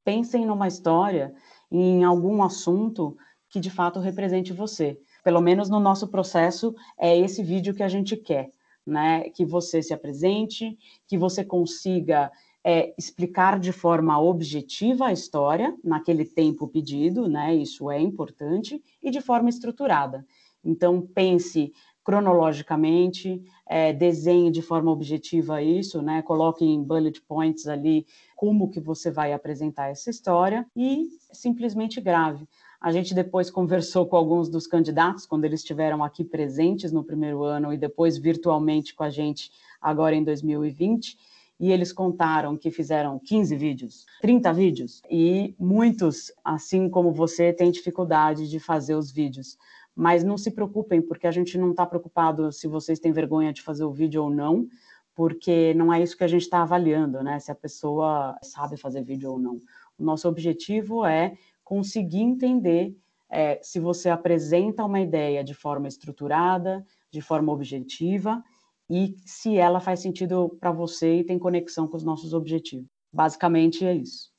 pensem 0.04 0.46
numa 0.46 0.68
história, 0.68 1.34
em 1.70 2.04
algum 2.04 2.42
assunto 2.42 3.16
que 3.48 3.60
de 3.60 3.70
fato 3.70 4.00
represente 4.00 4.52
você. 4.52 4.98
Pelo 5.22 5.40
menos 5.40 5.68
no 5.68 5.78
nosso 5.78 6.08
processo, 6.08 6.74
é 6.98 7.16
esse 7.16 7.42
vídeo 7.42 7.74
que 7.74 7.82
a 7.82 7.88
gente 7.88 8.16
quer, 8.16 8.50
né? 8.86 9.30
Que 9.30 9.44
você 9.44 9.82
se 9.82 9.94
apresente, 9.94 10.76
que 11.06 11.16
você 11.16 11.44
consiga 11.44 12.30
é, 12.64 12.94
explicar 12.98 13.58
de 13.58 13.72
forma 13.72 14.20
objetiva 14.20 15.06
a 15.06 15.12
história 15.12 15.76
naquele 15.82 16.24
tempo 16.24 16.68
pedido, 16.68 17.28
né? 17.28 17.54
Isso 17.54 17.90
é 17.90 18.00
importante, 18.00 18.82
e 19.02 19.10
de 19.10 19.20
forma 19.20 19.48
estruturada. 19.48 20.26
Então, 20.64 21.00
pense 21.02 21.72
cronologicamente, 22.04 23.42
é, 23.66 23.92
desenhe 23.92 24.50
de 24.50 24.60
forma 24.60 24.90
objetiva 24.90 25.62
isso, 25.62 26.02
né? 26.02 26.22
Coloque 26.22 26.64
em 26.64 26.82
bullet 26.82 27.20
points 27.22 27.66
ali 27.66 28.06
como 28.36 28.70
que 28.70 28.80
você 28.80 29.10
vai 29.10 29.32
apresentar 29.32 29.88
essa 29.88 30.10
história 30.10 30.66
e 30.76 31.08
simplesmente 31.32 32.00
grave. 32.00 32.46
A 32.80 32.90
gente 32.90 33.14
depois 33.14 33.48
conversou 33.50 34.06
com 34.06 34.16
alguns 34.16 34.48
dos 34.48 34.66
candidatos 34.66 35.26
quando 35.26 35.44
eles 35.44 35.60
estiveram 35.60 36.02
aqui 36.02 36.24
presentes 36.24 36.90
no 36.90 37.04
primeiro 37.04 37.44
ano 37.44 37.72
e 37.72 37.78
depois 37.78 38.18
virtualmente 38.18 38.94
com 38.94 39.04
a 39.04 39.10
gente 39.10 39.50
agora 39.80 40.14
em 40.14 40.24
2020 40.24 41.16
e 41.62 41.70
eles 41.70 41.92
contaram 41.92 42.56
que 42.56 42.72
fizeram 42.72 43.20
15 43.20 43.54
vídeos, 43.54 44.04
30 44.20 44.52
vídeos, 44.52 45.02
e 45.08 45.54
muitos, 45.56 46.32
assim 46.44 46.90
como 46.90 47.12
você, 47.12 47.52
têm 47.52 47.70
dificuldade 47.70 48.50
de 48.50 48.58
fazer 48.58 48.96
os 48.96 49.12
vídeos. 49.12 49.56
Mas 49.94 50.24
não 50.24 50.38
se 50.38 50.50
preocupem, 50.50 51.02
porque 51.02 51.26
a 51.26 51.30
gente 51.30 51.58
não 51.58 51.70
está 51.70 51.84
preocupado 51.84 52.50
se 52.50 52.66
vocês 52.66 52.98
têm 52.98 53.12
vergonha 53.12 53.52
de 53.52 53.62
fazer 53.62 53.84
o 53.84 53.92
vídeo 53.92 54.24
ou 54.24 54.30
não, 54.30 54.66
porque 55.14 55.74
não 55.74 55.92
é 55.92 56.02
isso 56.02 56.16
que 56.16 56.24
a 56.24 56.28
gente 56.28 56.42
está 56.42 56.62
avaliando, 56.62 57.22
né? 57.22 57.38
Se 57.38 57.50
a 57.50 57.54
pessoa 57.54 58.36
sabe 58.42 58.76
fazer 58.76 59.02
vídeo 59.02 59.32
ou 59.32 59.38
não. 59.38 59.58
O 59.98 60.04
nosso 60.04 60.26
objetivo 60.28 61.04
é 61.04 61.36
conseguir 61.62 62.20
entender 62.20 62.96
é, 63.30 63.58
se 63.62 63.78
você 63.78 64.08
apresenta 64.08 64.84
uma 64.84 65.00
ideia 65.00 65.44
de 65.44 65.54
forma 65.54 65.88
estruturada, 65.88 66.84
de 67.10 67.20
forma 67.20 67.52
objetiva, 67.52 68.42
e 68.88 69.14
se 69.24 69.56
ela 69.56 69.80
faz 69.80 70.00
sentido 70.00 70.56
para 70.60 70.72
você 70.72 71.16
e 71.16 71.24
tem 71.24 71.38
conexão 71.38 71.86
com 71.86 71.96
os 71.96 72.04
nossos 72.04 72.34
objetivos. 72.34 72.86
Basicamente 73.12 73.84
é 73.84 73.94
isso. 73.94 74.31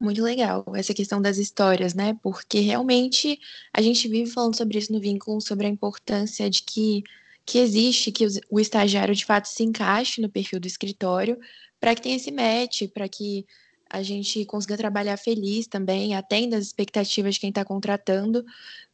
Muito 0.00 0.22
legal 0.22 0.64
essa 0.76 0.94
questão 0.94 1.20
das 1.20 1.38
histórias, 1.38 1.92
né? 1.92 2.16
Porque 2.22 2.60
realmente 2.60 3.38
a 3.72 3.82
gente 3.82 4.06
vive 4.06 4.30
falando 4.30 4.56
sobre 4.56 4.78
isso 4.78 4.92
no 4.92 5.00
vínculo, 5.00 5.40
sobre 5.40 5.66
a 5.66 5.70
importância 5.70 6.48
de 6.48 6.62
que, 6.62 7.02
que 7.44 7.58
existe, 7.58 8.12
que 8.12 8.24
o 8.48 8.60
estagiário 8.60 9.14
de 9.14 9.24
fato 9.24 9.46
se 9.46 9.64
encaixe 9.64 10.20
no 10.20 10.28
perfil 10.28 10.60
do 10.60 10.68
escritório, 10.68 11.36
para 11.80 11.94
que 11.96 12.02
tenha 12.02 12.16
esse 12.16 12.30
match, 12.30 12.82
para 12.94 13.08
que 13.08 13.44
a 13.90 14.02
gente 14.02 14.44
consiga 14.44 14.76
trabalhar 14.76 15.16
feliz 15.16 15.66
também, 15.66 16.14
atenda 16.14 16.56
as 16.56 16.66
expectativas 16.66 17.34
de 17.34 17.40
quem 17.40 17.48
está 17.48 17.64
contratando. 17.64 18.44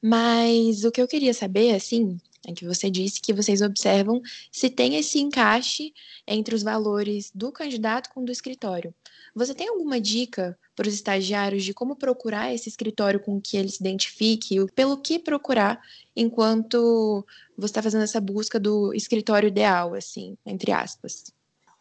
Mas 0.00 0.84
o 0.84 0.92
que 0.92 1.02
eu 1.02 1.08
queria 1.08 1.34
saber, 1.34 1.74
assim, 1.74 2.18
é 2.46 2.52
que 2.52 2.64
você 2.64 2.90
disse 2.90 3.20
que 3.20 3.32
vocês 3.32 3.60
observam 3.62 4.20
se 4.50 4.68
tem 4.68 4.96
esse 4.96 5.18
encaixe 5.18 5.92
entre 6.26 6.54
os 6.54 6.62
valores 6.62 7.30
do 7.34 7.50
candidato 7.50 8.10
com 8.10 8.20
o 8.20 8.24
do 8.24 8.32
escritório. 8.32 8.94
Você 9.34 9.54
tem 9.54 9.68
alguma 9.68 10.00
dica 10.00 10.58
para 10.76 10.88
os 10.88 10.94
estagiários 10.94 11.64
de 11.64 11.74
como 11.74 11.96
procurar 11.96 12.52
esse 12.54 12.68
escritório 12.68 13.20
com 13.20 13.40
que 13.40 13.56
ele 13.56 13.68
se 13.68 13.80
identifique, 13.80 14.64
pelo 14.74 14.96
que 14.96 15.18
procurar 15.18 15.80
enquanto 16.14 17.24
você 17.56 17.70
está 17.70 17.82
fazendo 17.82 18.04
essa 18.04 18.20
busca 18.20 18.60
do 18.60 18.92
escritório 18.94 19.48
ideal, 19.48 19.94
assim, 19.94 20.36
entre 20.44 20.72
aspas? 20.72 21.32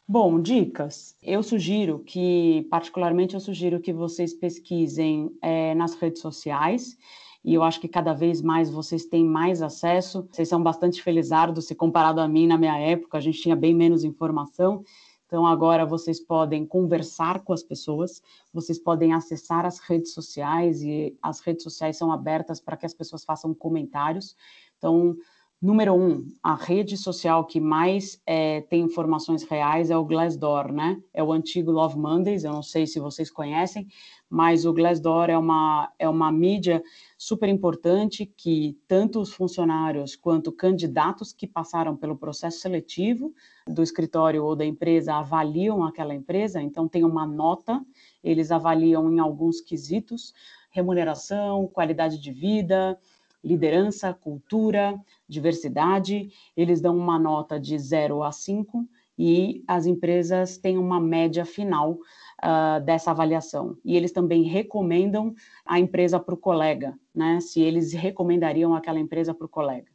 Bom, 0.07 0.41
dicas. 0.41 1.15
Eu 1.21 1.41
sugiro 1.41 1.99
que, 1.99 2.67
particularmente, 2.69 3.35
eu 3.35 3.39
sugiro 3.39 3.79
que 3.79 3.93
vocês 3.93 4.33
pesquisem 4.33 5.31
é, 5.41 5.73
nas 5.75 5.95
redes 5.95 6.21
sociais 6.21 6.97
e 7.43 7.53
eu 7.53 7.63
acho 7.63 7.79
que 7.79 7.87
cada 7.87 8.13
vez 8.13 8.41
mais 8.41 8.69
vocês 8.69 9.05
têm 9.05 9.25
mais 9.25 9.61
acesso. 9.61 10.27
Vocês 10.31 10.47
são 10.47 10.63
bastante 10.63 11.01
felizardos 11.01 11.67
se 11.67 11.75
comparado 11.75 12.21
a 12.21 12.27
mim 12.27 12.47
na 12.47 12.57
minha 12.57 12.77
época, 12.77 13.17
a 13.17 13.21
gente 13.21 13.41
tinha 13.41 13.55
bem 13.55 13.75
menos 13.75 14.03
informação. 14.03 14.83
Então 15.25 15.45
agora 15.47 15.85
vocês 15.85 16.19
podem 16.19 16.65
conversar 16.65 17.43
com 17.43 17.53
as 17.53 17.63
pessoas, 17.63 18.21
vocês 18.53 18.77
podem 18.77 19.13
acessar 19.13 19.65
as 19.65 19.79
redes 19.79 20.13
sociais 20.13 20.83
e 20.83 21.17
as 21.21 21.39
redes 21.39 21.63
sociais 21.63 21.97
são 21.97 22.11
abertas 22.11 22.61
para 22.61 22.77
que 22.77 22.85
as 22.85 22.93
pessoas 22.93 23.25
façam 23.25 23.53
comentários. 23.53 24.37
Então 24.77 25.17
Número 25.63 25.93
um, 25.93 26.25
a 26.43 26.55
rede 26.55 26.97
social 26.97 27.45
que 27.45 27.57
mais 27.57 28.21
é, 28.25 28.59
tem 28.59 28.81
informações 28.81 29.43
reais 29.43 29.89
é 29.89 29.95
o 29.95 30.03
Glassdoor, 30.03 30.73
né? 30.73 31.01
É 31.13 31.23
o 31.23 31.31
antigo 31.31 31.71
Love 31.71 31.97
Mondays, 31.97 32.43
eu 32.43 32.51
não 32.51 32.61
sei 32.61 32.85
se 32.85 32.99
vocês 32.99 33.31
conhecem, 33.31 33.87
mas 34.29 34.65
o 34.65 34.73
Glassdoor 34.73 35.29
é 35.29 35.37
uma, 35.37 35.89
é 35.97 36.09
uma 36.09 36.29
mídia 36.33 36.83
super 37.17 37.47
importante 37.47 38.25
que 38.25 38.77
tanto 38.89 39.21
os 39.21 39.31
funcionários 39.31 40.17
quanto 40.17 40.51
candidatos 40.51 41.31
que 41.31 41.47
passaram 41.47 41.95
pelo 41.95 42.17
processo 42.17 42.59
seletivo 42.59 43.33
do 43.65 43.81
escritório 43.81 44.43
ou 44.43 44.57
da 44.57 44.65
empresa 44.65 45.13
avaliam 45.13 45.85
aquela 45.85 46.13
empresa, 46.13 46.61
então 46.61 46.89
tem 46.89 47.05
uma 47.05 47.25
nota, 47.25 47.81
eles 48.21 48.51
avaliam 48.51 49.09
em 49.09 49.19
alguns 49.19 49.61
quesitos, 49.61 50.33
remuneração, 50.71 51.67
qualidade 51.67 52.19
de 52.19 52.33
vida, 52.33 52.99
liderança, 53.43 54.13
cultura, 54.13 54.99
diversidade, 55.27 56.29
eles 56.55 56.79
dão 56.79 56.95
uma 56.97 57.19
nota 57.19 57.59
de 57.59 57.77
0 57.77 58.23
a 58.23 58.31
5 58.31 58.87
e 59.17 59.63
as 59.67 59.85
empresas 59.85 60.57
têm 60.57 60.77
uma 60.77 60.99
média 60.99 61.45
final 61.45 61.93
uh, 61.93 62.83
dessa 62.83 63.11
avaliação. 63.11 63.77
E 63.83 63.95
eles 63.95 64.11
também 64.11 64.43
recomendam 64.43 65.35
a 65.65 65.79
empresa 65.79 66.19
para 66.19 66.33
o 66.33 66.37
colega, 66.37 66.97
né? 67.13 67.39
Se 67.39 67.61
eles 67.61 67.93
recomendariam 67.93 68.73
aquela 68.73 68.99
empresa 68.99 69.33
para 69.33 69.45
o 69.45 69.49
colega. 69.49 69.91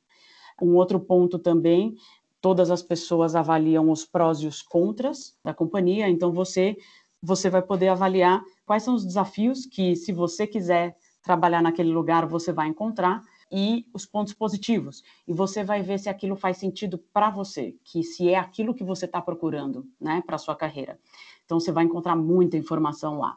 Um 0.61 0.75
outro 0.75 1.01
ponto 1.01 1.39
também, 1.39 1.95
todas 2.41 2.71
as 2.71 2.83
pessoas 2.83 3.35
avaliam 3.35 3.91
os 3.91 4.05
prós 4.05 4.39
e 4.39 4.47
os 4.47 4.63
contras 4.63 5.37
da 5.45 5.55
companhia, 5.55 6.09
então 6.09 6.33
você 6.33 6.77
você 7.21 7.51
vai 7.51 7.61
poder 7.63 7.89
avaliar 7.89 8.41
quais 8.65 8.85
são 8.85 8.95
os 8.95 9.05
desafios 9.05 9.67
que, 9.67 9.97
se 9.97 10.13
você 10.13 10.47
quiser 10.47 10.97
trabalhar 11.21 11.61
naquele 11.61 11.93
lugar, 11.93 12.27
você 12.27 12.53
vai 12.53 12.69
encontrar 12.69 13.21
e 13.51 13.87
os 13.93 14.05
pontos 14.07 14.35
positivos. 14.35 15.03
E 15.27 15.33
você 15.33 15.65
vai 15.65 15.83
ver 15.83 15.99
se 15.99 16.09
aquilo 16.09 16.37
faz 16.37 16.57
sentido 16.59 16.99
para 17.13 17.31
você, 17.31 17.77
que 17.85 18.03
se 18.03 18.29
é 18.29 18.37
aquilo 18.37 18.75
que 18.75 18.85
você 18.85 19.05
está 19.05 19.21
procurando, 19.21 19.87
né, 20.01 20.23
para 20.27 20.39
sua 20.39 20.55
carreira. 20.55 20.99
Então 21.45 21.59
você 21.59 21.73
vai 21.73 21.85
encontrar 21.85 22.17
muita 22.17 22.57
informação 22.57 23.19
lá. 23.19 23.37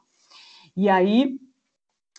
E 0.75 0.89
aí, 0.89 1.39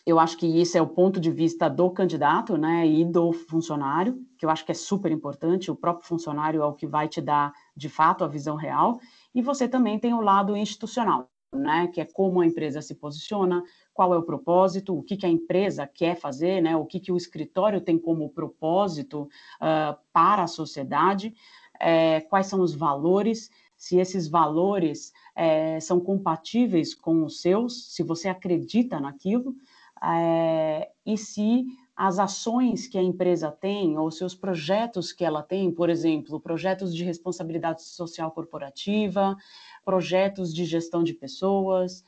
eu 0.04 0.18
acho 0.18 0.36
que 0.36 0.46
isso 0.46 0.76
é 0.76 0.82
o 0.82 0.88
ponto 0.88 1.20
de 1.20 1.30
vista 1.30 1.68
do 1.68 1.88
candidato, 1.90 2.56
né, 2.56 2.86
e 2.86 3.04
do 3.04 3.32
funcionário, 3.32 4.20
que 4.36 4.44
eu 4.44 4.50
acho 4.50 4.64
que 4.64 4.72
é 4.72 4.74
super 4.74 5.12
importante. 5.12 5.70
O 5.70 5.76
próprio 5.76 6.06
funcionário 6.06 6.60
é 6.62 6.66
o 6.66 6.72
que 6.72 6.86
vai 6.86 7.08
te 7.08 7.20
dar, 7.20 7.52
de 7.76 7.88
fato, 7.88 8.24
a 8.24 8.28
visão 8.28 8.56
real. 8.56 9.00
E 9.34 9.40
você 9.40 9.68
também 9.68 9.98
tem 9.98 10.12
o 10.12 10.20
lado 10.20 10.56
institucional, 10.56 11.30
né, 11.52 11.88
que 11.92 12.00
é 12.00 12.04
como 12.04 12.40
a 12.40 12.46
empresa 12.46 12.80
se 12.80 12.94
posiciona, 12.94 13.62
qual 13.92 14.14
é 14.14 14.18
o 14.18 14.22
propósito, 14.22 14.96
o 14.96 15.02
que, 15.02 15.16
que 15.16 15.26
a 15.26 15.28
empresa 15.28 15.86
quer 15.86 16.16
fazer, 16.16 16.62
né, 16.62 16.74
o 16.76 16.86
que, 16.86 16.98
que 16.98 17.12
o 17.12 17.16
escritório 17.16 17.80
tem 17.80 17.98
como 17.98 18.30
propósito 18.30 19.22
uh, 19.22 19.96
para 20.12 20.44
a 20.44 20.48
sociedade, 20.48 21.34
é, 21.78 22.20
quais 22.20 22.46
são 22.46 22.60
os 22.60 22.74
valores, 22.74 23.50
se 23.76 23.98
esses 23.98 24.28
valores 24.28 25.12
é, 25.34 25.80
são 25.80 25.98
compatíveis 25.98 26.94
com 26.94 27.24
os 27.24 27.40
seus, 27.40 27.92
se 27.92 28.02
você 28.02 28.28
acredita 28.28 29.00
naquilo, 29.00 29.54
é, 30.02 30.90
e 31.04 31.18
se 31.18 31.66
as 31.96 32.18
ações 32.18 32.86
que 32.86 32.96
a 32.96 33.02
empresa 33.02 33.50
tem, 33.50 33.98
ou 33.98 34.10
seus 34.10 34.34
projetos 34.34 35.12
que 35.12 35.24
ela 35.24 35.42
tem, 35.42 35.70
por 35.70 35.90
exemplo, 35.90 36.40
projetos 36.40 36.94
de 36.94 37.04
responsabilidade 37.04 37.82
social 37.82 38.30
corporativa, 38.30 39.36
projetos 39.84 40.54
de 40.54 40.64
gestão 40.64 41.02
de 41.04 41.12
pessoas, 41.12 42.04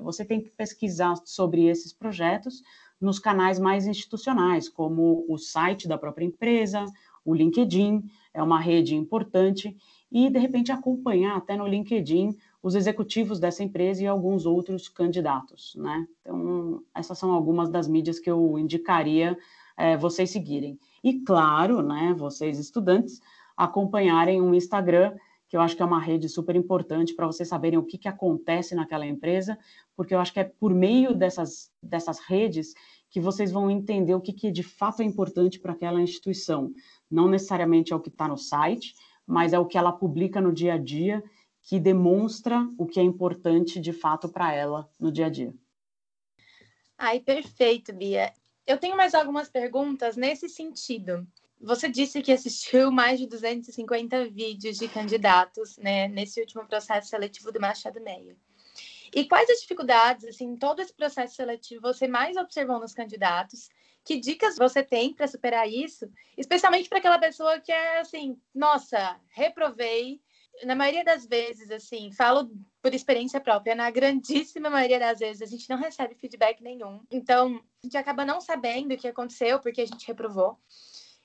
você 0.00 0.24
tem 0.24 0.40
que 0.40 0.50
pesquisar 0.50 1.14
sobre 1.24 1.66
esses 1.66 1.92
projetos 1.92 2.62
nos 3.00 3.18
canais 3.18 3.58
mais 3.58 3.86
institucionais, 3.86 4.68
como 4.68 5.24
o 5.28 5.38
site 5.38 5.86
da 5.86 5.96
própria 5.96 6.24
empresa, 6.24 6.84
o 7.24 7.32
LinkedIn, 7.34 8.02
é 8.34 8.42
uma 8.42 8.60
rede 8.60 8.94
importante, 8.94 9.76
e 10.10 10.28
de 10.28 10.38
repente 10.38 10.72
acompanhar 10.72 11.36
até 11.36 11.56
no 11.56 11.66
LinkedIn 11.66 12.36
os 12.62 12.74
executivos 12.74 13.38
dessa 13.38 13.62
empresa 13.62 14.02
e 14.02 14.06
alguns 14.06 14.44
outros 14.44 14.88
candidatos, 14.88 15.74
né? 15.76 16.06
Então, 16.20 16.82
essas 16.94 17.18
são 17.18 17.32
algumas 17.32 17.70
das 17.70 17.86
mídias 17.86 18.18
que 18.18 18.30
eu 18.30 18.58
indicaria 18.58 19.38
é, 19.76 19.96
vocês 19.96 20.30
seguirem. 20.30 20.78
E 21.02 21.20
claro, 21.20 21.82
né, 21.82 22.14
vocês 22.18 22.58
estudantes, 22.58 23.20
acompanharem 23.56 24.40
um 24.40 24.54
Instagram 24.54 25.14
que 25.48 25.56
eu 25.56 25.62
acho 25.62 25.74
que 25.74 25.82
é 25.82 25.86
uma 25.86 26.00
rede 26.00 26.28
super 26.28 26.54
importante 26.54 27.14
para 27.14 27.26
vocês 27.26 27.48
saberem 27.48 27.78
o 27.78 27.82
que, 27.82 27.96
que 27.96 28.08
acontece 28.08 28.74
naquela 28.74 29.06
empresa, 29.06 29.58
porque 29.96 30.14
eu 30.14 30.20
acho 30.20 30.32
que 30.32 30.40
é 30.40 30.44
por 30.44 30.74
meio 30.74 31.14
dessas, 31.14 31.72
dessas 31.82 32.18
redes 32.18 32.74
que 33.08 33.18
vocês 33.18 33.50
vão 33.50 33.70
entender 33.70 34.14
o 34.14 34.20
que, 34.20 34.34
que 34.34 34.50
de 34.50 34.62
fato 34.62 35.00
é 35.00 35.04
importante 35.06 35.58
para 35.58 35.72
aquela 35.72 36.02
instituição. 36.02 36.70
Não 37.10 37.28
necessariamente 37.28 37.94
é 37.94 37.96
o 37.96 38.00
que 38.00 38.10
está 38.10 38.28
no 38.28 38.36
site, 38.36 38.94
mas 39.26 39.54
é 39.54 39.58
o 39.58 39.64
que 39.64 39.78
ela 39.78 39.90
publica 39.90 40.38
no 40.38 40.52
dia 40.52 40.74
a 40.74 40.78
dia, 40.78 41.24
que 41.68 41.78
demonstra 41.78 42.66
o 42.78 42.86
que 42.86 42.98
é 42.98 43.02
importante 43.02 43.78
de 43.78 43.92
fato 43.92 44.26
para 44.26 44.54
ela 44.54 44.88
no 44.98 45.12
dia 45.12 45.26
a 45.26 45.28
dia. 45.28 45.52
Ai, 46.96 47.20
perfeito, 47.20 47.92
Bia. 47.92 48.32
Eu 48.66 48.78
tenho 48.78 48.96
mais 48.96 49.14
algumas 49.14 49.50
perguntas 49.50 50.16
nesse 50.16 50.48
sentido. 50.48 51.28
Você 51.60 51.90
disse 51.90 52.22
que 52.22 52.32
assistiu 52.32 52.90
mais 52.90 53.20
de 53.20 53.26
250 53.26 54.30
vídeos 54.30 54.78
de 54.78 54.88
candidatos 54.88 55.76
né, 55.76 56.08
nesse 56.08 56.40
último 56.40 56.66
processo 56.66 57.10
seletivo 57.10 57.52
do 57.52 57.60
Machado 57.60 58.00
Meia. 58.00 58.34
E 59.14 59.26
quais 59.26 59.50
as 59.50 59.60
dificuldades, 59.60 60.24
assim, 60.24 60.56
todo 60.56 60.80
esse 60.80 60.94
processo 60.94 61.36
seletivo 61.36 61.82
você 61.82 62.08
mais 62.08 62.38
observou 62.38 62.80
nos 62.80 62.94
candidatos? 62.94 63.68
Que 64.02 64.18
dicas 64.18 64.56
você 64.56 64.82
tem 64.82 65.12
para 65.12 65.26
superar 65.26 65.68
isso? 65.68 66.10
Especialmente 66.34 66.88
para 66.88 66.96
aquela 66.96 67.18
pessoa 67.18 67.60
que 67.60 67.70
é 67.70 68.00
assim, 68.00 68.40
nossa, 68.54 69.20
reprovei. 69.28 70.18
Na 70.64 70.74
maioria 70.74 71.04
das 71.04 71.26
vezes, 71.26 71.70
assim, 71.70 72.10
falo 72.12 72.50
por 72.82 72.94
experiência 72.94 73.40
própria, 73.40 73.74
na 73.74 73.90
grandíssima 73.90 74.70
maioria 74.70 74.98
das 74.98 75.18
vezes 75.18 75.42
a 75.42 75.46
gente 75.46 75.68
não 75.68 75.76
recebe 75.76 76.14
feedback 76.14 76.62
nenhum. 76.62 77.00
Então, 77.10 77.60
a 77.82 77.86
gente 77.86 77.96
acaba 77.96 78.24
não 78.24 78.40
sabendo 78.40 78.94
o 78.94 78.96
que 78.96 79.08
aconteceu 79.08 79.60
porque 79.60 79.80
a 79.80 79.86
gente 79.86 80.06
reprovou. 80.06 80.58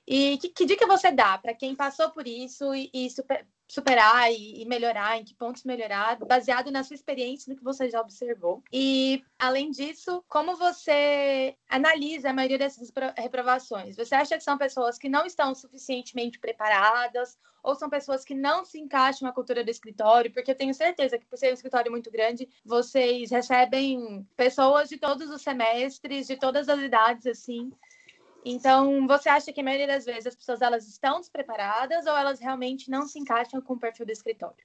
E 0.05 0.37
que, 0.37 0.49
que 0.49 0.65
dica 0.65 0.85
você 0.85 1.11
dá 1.11 1.37
para 1.37 1.53
quem 1.53 1.75
passou 1.75 2.09
por 2.11 2.27
isso 2.27 2.73
e, 2.75 2.89
e 2.93 3.09
super, 3.09 3.47
superar 3.67 4.31
e, 4.31 4.61
e, 4.61 4.65
melhorar, 4.65 5.17
em 5.17 5.23
que 5.23 5.33
pontos 5.33 5.63
melhorar, 5.63 6.17
baseado 6.17 6.69
na 6.69 6.83
sua 6.83 6.95
experiência, 6.95 7.51
no 7.51 7.57
que 7.57 7.63
você 7.63 7.89
já 7.89 8.01
observou? 8.01 8.61
E, 8.71 9.23
além 9.39 9.71
disso, 9.71 10.23
como 10.27 10.55
você 10.55 11.55
analisa 11.69 12.29
a 12.29 12.33
maioria 12.33 12.57
dessas 12.57 12.91
reprovações? 13.17 13.95
Você 13.95 14.13
acha 14.13 14.37
que 14.37 14.43
são 14.43 14.57
pessoas 14.57 14.97
que 14.97 15.09
não 15.09 15.25
estão 15.25 15.55
suficientemente 15.55 16.37
preparadas 16.37 17.37
ou 17.63 17.73
são 17.73 17.89
pessoas 17.89 18.25
que 18.25 18.35
não 18.35 18.65
se 18.65 18.77
encaixam 18.77 19.25
na 19.25 19.33
cultura 19.33 19.63
do 19.63 19.71
escritório? 19.71 20.31
Porque 20.31 20.51
eu 20.51 20.55
tenho 20.55 20.73
certeza 20.73 21.17
que, 21.17 21.25
por 21.25 21.37
ser 21.37 21.49
um 21.49 21.53
escritório 21.53 21.89
muito 21.89 22.11
grande, 22.11 22.49
vocês 22.65 23.31
recebem 23.31 24.27
pessoas 24.35 24.89
de 24.89 24.97
todos 24.97 25.29
os 25.29 25.41
semestres, 25.41 26.27
de 26.27 26.35
todas 26.35 26.67
as 26.67 26.79
idades, 26.79 27.25
assim. 27.25 27.71
Então, 28.45 29.07
você 29.07 29.29
acha 29.29 29.53
que 29.53 29.61
a 29.61 29.63
maioria 29.63 29.87
das 29.87 30.05
vezes 30.05 30.27
as 30.27 30.35
pessoas 30.35 30.61
elas 30.61 30.87
estão 30.87 31.19
despreparadas 31.19 32.05
ou 32.05 32.15
elas 32.15 32.39
realmente 32.39 32.89
não 32.89 33.05
se 33.05 33.19
encaixam 33.19 33.61
com 33.61 33.73
o 33.73 33.79
perfil 33.79 34.05
do 34.05 34.11
escritório? 34.11 34.63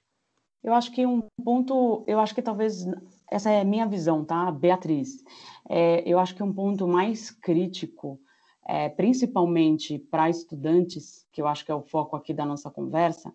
Eu 0.61 0.73
acho 0.73 0.91
que 0.91 1.05
um 1.05 1.23
ponto, 1.43 2.03
eu 2.05 2.19
acho 2.19 2.35
que 2.35 2.41
talvez 2.41 2.85
essa 3.31 3.49
é 3.49 3.61
a 3.61 3.65
minha 3.65 3.85
visão, 3.85 4.25
tá, 4.25 4.51
Beatriz? 4.51 5.23
É, 5.69 6.03
eu 6.05 6.19
acho 6.19 6.35
que 6.35 6.43
um 6.43 6.53
ponto 6.53 6.85
mais 6.87 7.31
crítico, 7.31 8.19
é, 8.67 8.89
principalmente 8.89 9.97
para 9.97 10.29
estudantes, 10.29 11.25
que 11.31 11.41
eu 11.41 11.47
acho 11.47 11.63
que 11.63 11.71
é 11.71 11.75
o 11.75 11.81
foco 11.81 12.17
aqui 12.17 12.33
da 12.33 12.45
nossa 12.45 12.69
conversa, 12.69 13.33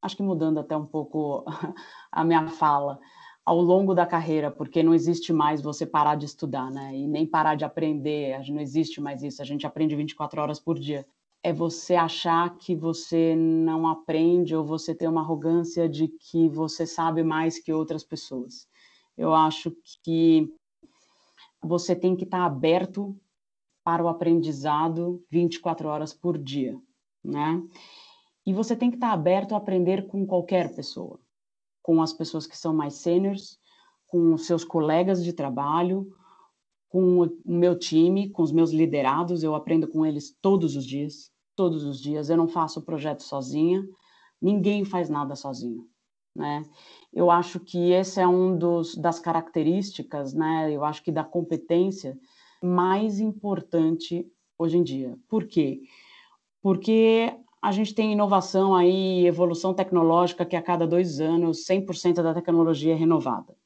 acho 0.00 0.16
que 0.16 0.22
mudando 0.22 0.60
até 0.60 0.76
um 0.76 0.86
pouco 0.86 1.44
a 2.12 2.24
minha 2.24 2.46
fala, 2.46 3.00
ao 3.44 3.60
longo 3.60 3.94
da 3.94 4.06
carreira, 4.06 4.50
porque 4.50 4.82
não 4.82 4.94
existe 4.94 5.32
mais 5.32 5.60
você 5.60 5.84
parar 5.84 6.14
de 6.14 6.26
estudar, 6.26 6.70
né? 6.70 6.96
E 6.96 7.06
nem 7.06 7.26
parar 7.26 7.56
de 7.56 7.64
aprender, 7.64 8.38
não 8.50 8.60
existe 8.60 9.00
mais 9.00 9.22
isso, 9.22 9.42
a 9.42 9.44
gente 9.44 9.66
aprende 9.66 9.96
24 9.96 10.40
horas 10.40 10.60
por 10.60 10.78
dia. 10.78 11.06
É 11.42 11.52
você 11.52 11.96
achar 11.96 12.56
que 12.56 12.74
você 12.74 13.34
não 13.34 13.88
aprende 13.88 14.54
ou 14.54 14.64
você 14.64 14.94
tem 14.94 15.08
uma 15.08 15.22
arrogância 15.22 15.88
de 15.88 16.06
que 16.06 16.48
você 16.48 16.86
sabe 16.86 17.24
mais 17.24 17.58
que 17.58 17.72
outras 17.72 18.04
pessoas. 18.04 18.68
Eu 19.18 19.34
acho 19.34 19.76
que 20.04 20.48
você 21.60 21.96
tem 21.96 22.14
que 22.14 22.22
estar 22.22 22.44
aberto 22.44 23.16
para 23.84 24.04
o 24.04 24.08
aprendizado 24.08 25.20
24 25.28 25.88
horas 25.88 26.14
por 26.14 26.38
dia, 26.38 26.80
né? 27.24 27.60
E 28.46 28.52
você 28.52 28.76
tem 28.76 28.88
que 28.88 28.96
estar 28.96 29.12
aberto 29.12 29.52
a 29.54 29.58
aprender 29.58 30.06
com 30.06 30.24
qualquer 30.24 30.72
pessoa 30.76 31.18
com 31.82 32.00
as 32.00 32.12
pessoas 32.12 32.46
que 32.46 32.56
são 32.56 32.74
mais 32.74 32.94
sêniores, 32.94 33.58
com 34.06 34.34
os 34.34 34.46
seus 34.46 34.64
colegas 34.64 35.24
de 35.24 35.32
trabalho, 35.32 36.06
com 36.88 37.22
o 37.22 37.30
meu 37.46 37.78
time, 37.78 38.28
com 38.28 38.42
os 38.42 38.52
meus 38.52 38.70
liderados, 38.70 39.42
eu 39.42 39.54
aprendo 39.54 39.88
com 39.88 40.04
eles 40.04 40.36
todos 40.42 40.76
os 40.76 40.86
dias, 40.86 41.32
todos 41.56 41.84
os 41.84 41.98
dias. 41.98 42.28
Eu 42.28 42.36
não 42.36 42.46
faço 42.46 42.80
o 42.80 42.82
projeto 42.82 43.22
sozinha, 43.22 43.82
ninguém 44.40 44.84
faz 44.84 45.08
nada 45.08 45.34
sozinho, 45.34 45.86
né? 46.36 46.62
Eu 47.10 47.30
acho 47.30 47.58
que 47.58 47.92
esse 47.92 48.20
é 48.20 48.28
um 48.28 48.58
dos 48.58 48.94
das 48.94 49.18
características, 49.18 50.34
né? 50.34 50.70
Eu 50.70 50.84
acho 50.84 51.02
que 51.02 51.10
da 51.10 51.24
competência 51.24 52.18
mais 52.62 53.18
importante 53.18 54.30
hoje 54.58 54.76
em 54.76 54.82
dia. 54.82 55.18
Por 55.28 55.46
quê? 55.46 55.80
Porque 56.60 57.34
a 57.62 57.70
gente 57.70 57.94
tem 57.94 58.12
inovação 58.12 58.74
aí, 58.74 59.24
evolução 59.24 59.72
tecnológica, 59.72 60.44
que 60.44 60.56
a 60.56 60.62
cada 60.62 60.84
dois 60.84 61.20
anos 61.20 61.64
100% 61.64 62.20
da 62.20 62.34
tecnologia 62.34 62.92
é 62.92 62.96
renovada. 62.96 63.56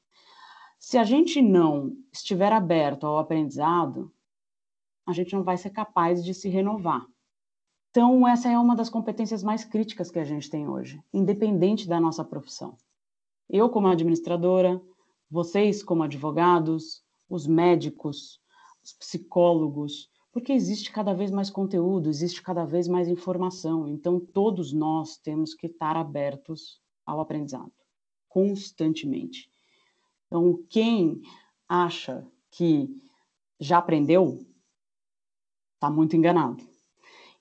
Se 0.77 0.99
a 0.99 1.03
gente 1.03 1.41
não 1.41 1.97
estiver 2.13 2.53
aberto 2.53 3.07
ao 3.07 3.17
aprendizado, 3.17 4.13
a 5.03 5.11
gente 5.13 5.35
não 5.35 5.43
vai 5.43 5.57
ser 5.57 5.71
capaz 5.71 6.23
de 6.23 6.35
se 6.35 6.47
renovar. 6.47 7.07
Então, 7.89 8.27
essa 8.27 8.47
é 8.47 8.59
uma 8.59 8.75
das 8.75 8.89
competências 8.89 9.41
mais 9.41 9.65
críticas 9.65 10.11
que 10.11 10.19
a 10.19 10.23
gente 10.23 10.47
tem 10.47 10.67
hoje, 10.67 11.01
independente 11.11 11.87
da 11.87 11.99
nossa 11.99 12.23
profissão. 12.23 12.77
Eu, 13.49 13.67
como 13.67 13.87
administradora, 13.87 14.79
vocês, 15.31 15.81
como 15.81 16.03
advogados, 16.03 17.03
os 17.27 17.47
médicos, 17.47 18.39
os 18.83 18.93
psicólogos, 18.93 20.11
porque 20.37 20.53
existe 20.53 20.91
cada 20.91 21.15
vez 21.15 21.31
mais 21.31 21.49
conteúdo, 21.49 22.09
existe 22.09 22.43
cada 22.43 22.63
vez 22.63 22.87
mais 22.87 23.07
informação. 23.07 23.87
Então, 23.87 24.19
todos 24.19 24.71
nós 24.71 25.17
temos 25.17 25.55
que 25.55 25.65
estar 25.65 25.97
abertos 25.97 26.79
ao 27.03 27.19
aprendizado, 27.19 27.71
constantemente. 28.29 29.49
Então, 30.27 30.63
quem 30.69 31.23
acha 31.67 32.23
que 32.51 32.87
já 33.59 33.79
aprendeu, 33.79 34.45
está 35.73 35.89
muito 35.89 36.15
enganado. 36.15 36.63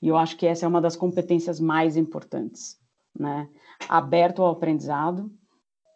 E 0.01 0.09
eu 0.09 0.17
acho 0.17 0.35
que 0.35 0.47
essa 0.47 0.65
é 0.65 0.69
uma 0.69 0.81
das 0.81 0.97
competências 0.97 1.61
mais 1.61 1.99
importantes, 1.99 2.81
né? 3.15 3.47
Aberto 3.91 4.41
ao 4.41 4.53
aprendizado 4.53 5.31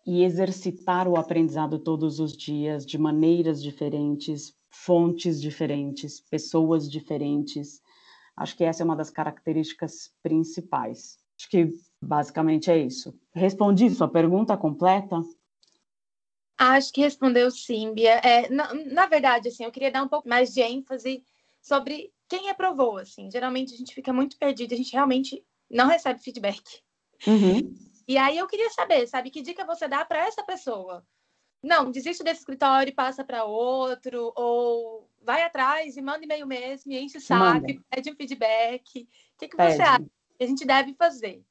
e 0.07 0.23
exercitar 0.23 1.09
o 1.09 1.17
aprendizado 1.17 1.79
todos 1.79 2.21
os 2.21 2.37
dias 2.37 2.85
de 2.85 2.99
maneiras 2.99 3.63
diferentes, 3.63 4.55
fontes 4.71 5.41
diferentes, 5.41 6.21
pessoas 6.21 6.91
diferentes. 6.91 7.83
Acho 8.37 8.57
que 8.57 8.65
essa 8.65 8.83
é 8.83 8.85
uma 8.85 8.97
das 8.97 9.11
características 9.11 10.13
principais. 10.23 11.19
Acho 11.39 11.51
que 11.51 11.69
basicamente 12.01 12.71
é 12.71 12.79
isso. 12.79 13.19
Respondi 13.33 13.91
sua 13.91 14.09
pergunta 14.09 14.57
completa? 14.57 15.23
Acho 16.57 16.93
que 16.93 17.01
respondeu 17.01 17.51
sim, 17.51 17.95
Bia. 17.95 18.21
É, 18.23 18.49
na, 18.51 18.75
na, 18.75 19.07
verdade, 19.07 19.49
assim, 19.49 19.65
eu 19.65 19.73
queria 19.73 19.91
dar 19.91 20.03
um 20.03 20.09
pouco 20.09 20.29
mais 20.29 20.53
de 20.53 20.61
ênfase 20.61 21.25
sobre 21.61 22.13
quem 22.29 22.51
aprovou. 22.51 22.99
Assim. 22.99 23.31
Geralmente 23.31 23.75
a 23.75 23.77
gente 23.77 23.95
fica 23.95 24.13
muito 24.13 24.39
perdido, 24.39 24.75
a 24.75 24.77
gente 24.77 24.93
realmente 24.93 25.43
não 25.71 25.89
recebe 25.89 26.23
feedback. 26.23 26.63
Uhum. 27.27 27.75
E 28.07 28.19
aí 28.19 28.37
eu 28.37 28.47
queria 28.47 28.69
saber, 28.71 29.07
sabe, 29.07 29.31
que 29.31 29.41
dica 29.41 29.65
você 29.65 29.89
dá 29.89 30.05
para 30.05 30.27
essa 30.27 30.43
pessoa? 30.43 31.07
Não, 31.63 31.91
desiste 31.91 32.25
desse 32.25 32.41
escritório 32.41 32.91
e 32.91 32.95
passa 32.95 33.23
para 33.23 33.45
outro, 33.45 34.33
ou 34.35 35.07
vai 35.23 35.43
atrás 35.43 35.97
e 35.97 36.03
manda 36.03 36.25
e-mail 36.25 36.47
mesmo, 36.47 36.91
enche 36.93 37.19
o 37.19 37.21
saco, 37.21 37.67
pede 37.91 38.11
um 38.11 38.17
feedback. 38.17 39.03
O 39.03 39.39
que, 39.39 39.49
que 39.49 39.57
você 39.57 39.83
acha 39.83 40.01
que 40.01 40.45
a 40.45 40.47
gente 40.47 40.67
deve 40.67 40.95
fazer? 40.95 41.43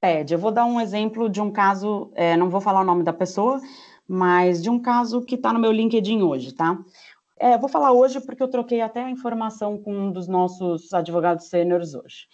Pede. 0.00 0.34
Eu 0.34 0.38
vou 0.38 0.50
dar 0.50 0.64
um 0.64 0.80
exemplo 0.80 1.28
de 1.28 1.40
um 1.40 1.50
caso, 1.50 2.10
é, 2.14 2.36
não 2.36 2.50
vou 2.50 2.60
falar 2.60 2.80
o 2.80 2.84
nome 2.84 3.04
da 3.04 3.12
pessoa, 3.12 3.60
mas 4.06 4.60
de 4.60 4.68
um 4.68 4.80
caso 4.80 5.22
que 5.22 5.36
está 5.36 5.52
no 5.52 5.60
meu 5.60 5.70
LinkedIn 5.70 6.22
hoje, 6.22 6.52
tá? 6.52 6.76
É, 7.38 7.56
vou 7.56 7.68
falar 7.68 7.92
hoje 7.92 8.20
porque 8.20 8.42
eu 8.42 8.48
troquei 8.48 8.80
até 8.80 9.04
a 9.04 9.10
informação 9.10 9.78
com 9.80 9.94
um 9.94 10.12
dos 10.12 10.26
nossos 10.26 10.92
advogados 10.92 11.46
sêniores 11.46 11.94
hoje. 11.94 12.26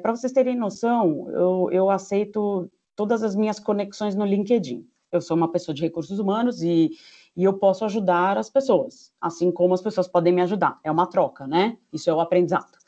Para 0.00 0.14
vocês 0.14 0.32
terem 0.32 0.56
noção, 0.56 1.28
eu, 1.30 1.68
eu 1.72 1.90
aceito 1.90 2.70
todas 2.94 3.24
as 3.24 3.34
minhas 3.34 3.58
conexões 3.58 4.14
no 4.14 4.24
LinkedIn 4.24 4.88
eu 5.12 5.20
sou 5.20 5.36
uma 5.36 5.50
pessoa 5.50 5.74
de 5.74 5.82
recursos 5.82 6.18
humanos 6.18 6.62
e, 6.62 6.90
e 7.36 7.44
eu 7.44 7.54
posso 7.54 7.84
ajudar 7.84 8.38
as 8.38 8.50
pessoas, 8.50 9.12
assim 9.20 9.50
como 9.50 9.74
as 9.74 9.82
pessoas 9.82 10.08
podem 10.08 10.32
me 10.32 10.42
ajudar. 10.42 10.78
É 10.84 10.90
uma 10.90 11.06
troca, 11.06 11.46
né? 11.46 11.76
Isso 11.92 12.08
é 12.08 12.14
o 12.14 12.20
aprendizado. 12.20 12.78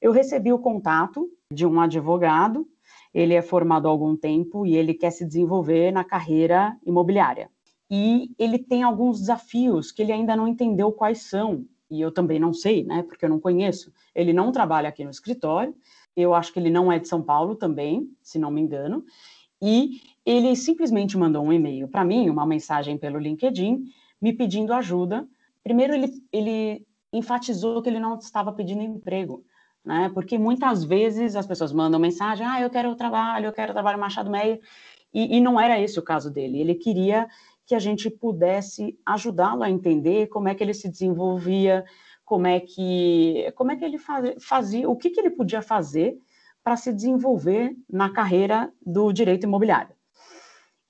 Eu 0.00 0.12
recebi 0.12 0.52
o 0.52 0.58
contato 0.58 1.30
de 1.52 1.66
um 1.66 1.80
advogado, 1.80 2.68
ele 3.12 3.34
é 3.34 3.42
formado 3.42 3.88
há 3.88 3.90
algum 3.90 4.16
tempo 4.16 4.66
e 4.66 4.76
ele 4.76 4.94
quer 4.94 5.10
se 5.10 5.24
desenvolver 5.24 5.90
na 5.90 6.04
carreira 6.04 6.76
imobiliária. 6.84 7.50
E 7.90 8.30
ele 8.38 8.58
tem 8.58 8.82
alguns 8.82 9.20
desafios 9.20 9.92
que 9.92 10.02
ele 10.02 10.12
ainda 10.12 10.36
não 10.36 10.48
entendeu 10.48 10.90
quais 10.92 11.22
são, 11.22 11.64
e 11.88 12.00
eu 12.00 12.10
também 12.10 12.38
não 12.38 12.52
sei, 12.52 12.84
né, 12.84 13.02
porque 13.04 13.24
eu 13.24 13.28
não 13.28 13.38
conheço. 13.38 13.92
Ele 14.14 14.32
não 14.32 14.50
trabalha 14.50 14.88
aqui 14.88 15.04
no 15.04 15.10
escritório, 15.10 15.74
eu 16.16 16.34
acho 16.34 16.52
que 16.52 16.58
ele 16.58 16.70
não 16.70 16.90
é 16.90 16.98
de 16.98 17.06
São 17.06 17.22
Paulo 17.22 17.54
também, 17.54 18.10
se 18.22 18.38
não 18.38 18.50
me 18.50 18.60
engano, 18.60 19.04
e 19.60 20.00
ele 20.24 20.54
simplesmente 20.56 21.16
mandou 21.16 21.44
um 21.44 21.52
e-mail 21.52 21.88
para 21.88 22.04
mim, 22.04 22.28
uma 22.28 22.46
mensagem 22.46 22.98
pelo 22.98 23.18
LinkedIn, 23.18 23.84
me 24.20 24.32
pedindo 24.32 24.72
ajuda. 24.72 25.26
Primeiro, 25.62 25.94
ele, 25.94 26.12
ele 26.32 26.86
enfatizou 27.12 27.80
que 27.82 27.88
ele 27.88 28.00
não 28.00 28.18
estava 28.18 28.52
pedindo 28.52 28.82
emprego, 28.82 29.44
né? 29.84 30.10
Porque 30.12 30.36
muitas 30.36 30.84
vezes 30.84 31.36
as 31.36 31.46
pessoas 31.46 31.72
mandam 31.72 32.00
mensagem: 32.00 32.46
ah, 32.46 32.60
eu 32.60 32.70
quero 32.70 32.94
trabalho, 32.96 33.46
eu 33.46 33.52
quero 33.52 33.72
trabalho 33.72 33.98
Machado 33.98 34.30
Meia, 34.30 34.60
e, 35.14 35.36
e 35.36 35.40
não 35.40 35.60
era 35.60 35.80
esse 35.80 35.98
o 35.98 36.02
caso 36.02 36.30
dele. 36.30 36.60
Ele 36.60 36.74
queria 36.74 37.28
que 37.64 37.74
a 37.74 37.78
gente 37.78 38.10
pudesse 38.10 38.98
ajudá-lo 39.04 39.62
a 39.62 39.70
entender 39.70 40.28
como 40.28 40.48
é 40.48 40.54
que 40.54 40.62
ele 40.62 40.74
se 40.74 40.88
desenvolvia, 40.88 41.84
como 42.24 42.46
é 42.46 42.60
que, 42.60 43.52
como 43.54 43.72
é 43.72 43.76
que 43.76 43.84
ele 43.84 43.98
fazia, 44.40 44.88
o 44.88 44.96
que, 44.96 45.10
que 45.10 45.20
ele 45.20 45.30
podia 45.30 45.62
fazer 45.62 46.16
para 46.66 46.76
se 46.76 46.92
desenvolver 46.92 47.76
na 47.88 48.12
carreira 48.12 48.72
do 48.84 49.12
direito 49.12 49.44
imobiliário. 49.44 49.94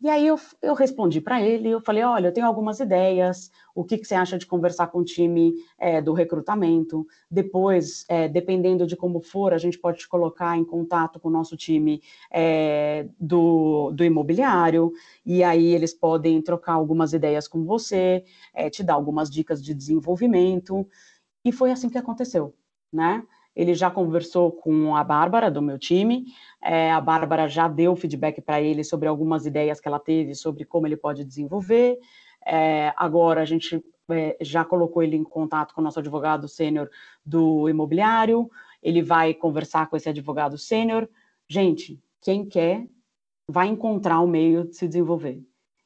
E 0.00 0.08
aí 0.08 0.26
eu, 0.26 0.40
eu 0.62 0.72
respondi 0.72 1.20
para 1.20 1.42
ele, 1.42 1.68
eu 1.68 1.82
falei, 1.82 2.02
olha, 2.02 2.28
eu 2.28 2.32
tenho 2.32 2.46
algumas 2.46 2.80
ideias, 2.80 3.50
o 3.74 3.84
que, 3.84 3.98
que 3.98 4.06
você 4.06 4.14
acha 4.14 4.38
de 4.38 4.46
conversar 4.46 4.86
com 4.86 5.00
o 5.00 5.04
time 5.04 5.52
é, 5.78 6.00
do 6.00 6.14
recrutamento? 6.14 7.06
Depois, 7.30 8.06
é, 8.08 8.26
dependendo 8.26 8.86
de 8.86 8.96
como 8.96 9.20
for, 9.20 9.52
a 9.52 9.58
gente 9.58 9.78
pode 9.78 9.98
te 9.98 10.08
colocar 10.08 10.56
em 10.56 10.64
contato 10.64 11.20
com 11.20 11.28
o 11.28 11.32
nosso 11.32 11.58
time 11.58 12.00
é, 12.30 13.06
do, 13.20 13.90
do 13.90 14.02
imobiliário, 14.02 14.94
e 15.26 15.44
aí 15.44 15.74
eles 15.74 15.92
podem 15.92 16.40
trocar 16.40 16.72
algumas 16.72 17.12
ideias 17.12 17.46
com 17.46 17.66
você, 17.66 18.24
é, 18.54 18.70
te 18.70 18.82
dar 18.82 18.94
algumas 18.94 19.30
dicas 19.30 19.62
de 19.62 19.74
desenvolvimento, 19.74 20.88
e 21.44 21.52
foi 21.52 21.70
assim 21.70 21.90
que 21.90 21.98
aconteceu, 21.98 22.54
né? 22.90 23.22
Ele 23.56 23.74
já 23.74 23.90
conversou 23.90 24.52
com 24.52 24.94
a 24.94 25.02
Bárbara, 25.02 25.50
do 25.50 25.62
meu 25.62 25.78
time. 25.78 26.26
É, 26.62 26.92
a 26.92 27.00
Bárbara 27.00 27.48
já 27.48 27.66
deu 27.66 27.96
feedback 27.96 28.42
para 28.42 28.60
ele 28.60 28.84
sobre 28.84 29.08
algumas 29.08 29.46
ideias 29.46 29.80
que 29.80 29.88
ela 29.88 29.98
teve 29.98 30.34
sobre 30.34 30.66
como 30.66 30.86
ele 30.86 30.96
pode 30.96 31.24
desenvolver. 31.24 31.98
É, 32.44 32.92
agora 32.98 33.40
a 33.40 33.44
gente 33.46 33.82
é, 34.10 34.36
já 34.42 34.62
colocou 34.62 35.02
ele 35.02 35.16
em 35.16 35.24
contato 35.24 35.74
com 35.74 35.80
o 35.80 35.84
nosso 35.84 35.98
advogado 35.98 36.46
sênior 36.46 36.90
do 37.24 37.66
imobiliário. 37.66 38.50
Ele 38.82 39.00
vai 39.00 39.32
conversar 39.32 39.88
com 39.88 39.96
esse 39.96 40.10
advogado 40.10 40.58
sênior. 40.58 41.08
Gente, 41.48 41.98
quem 42.20 42.44
quer 42.44 42.86
vai 43.48 43.68
encontrar 43.68 44.20
o 44.20 44.28
meio 44.28 44.64
de 44.64 44.76
se 44.76 44.86
desenvolver. 44.86 45.42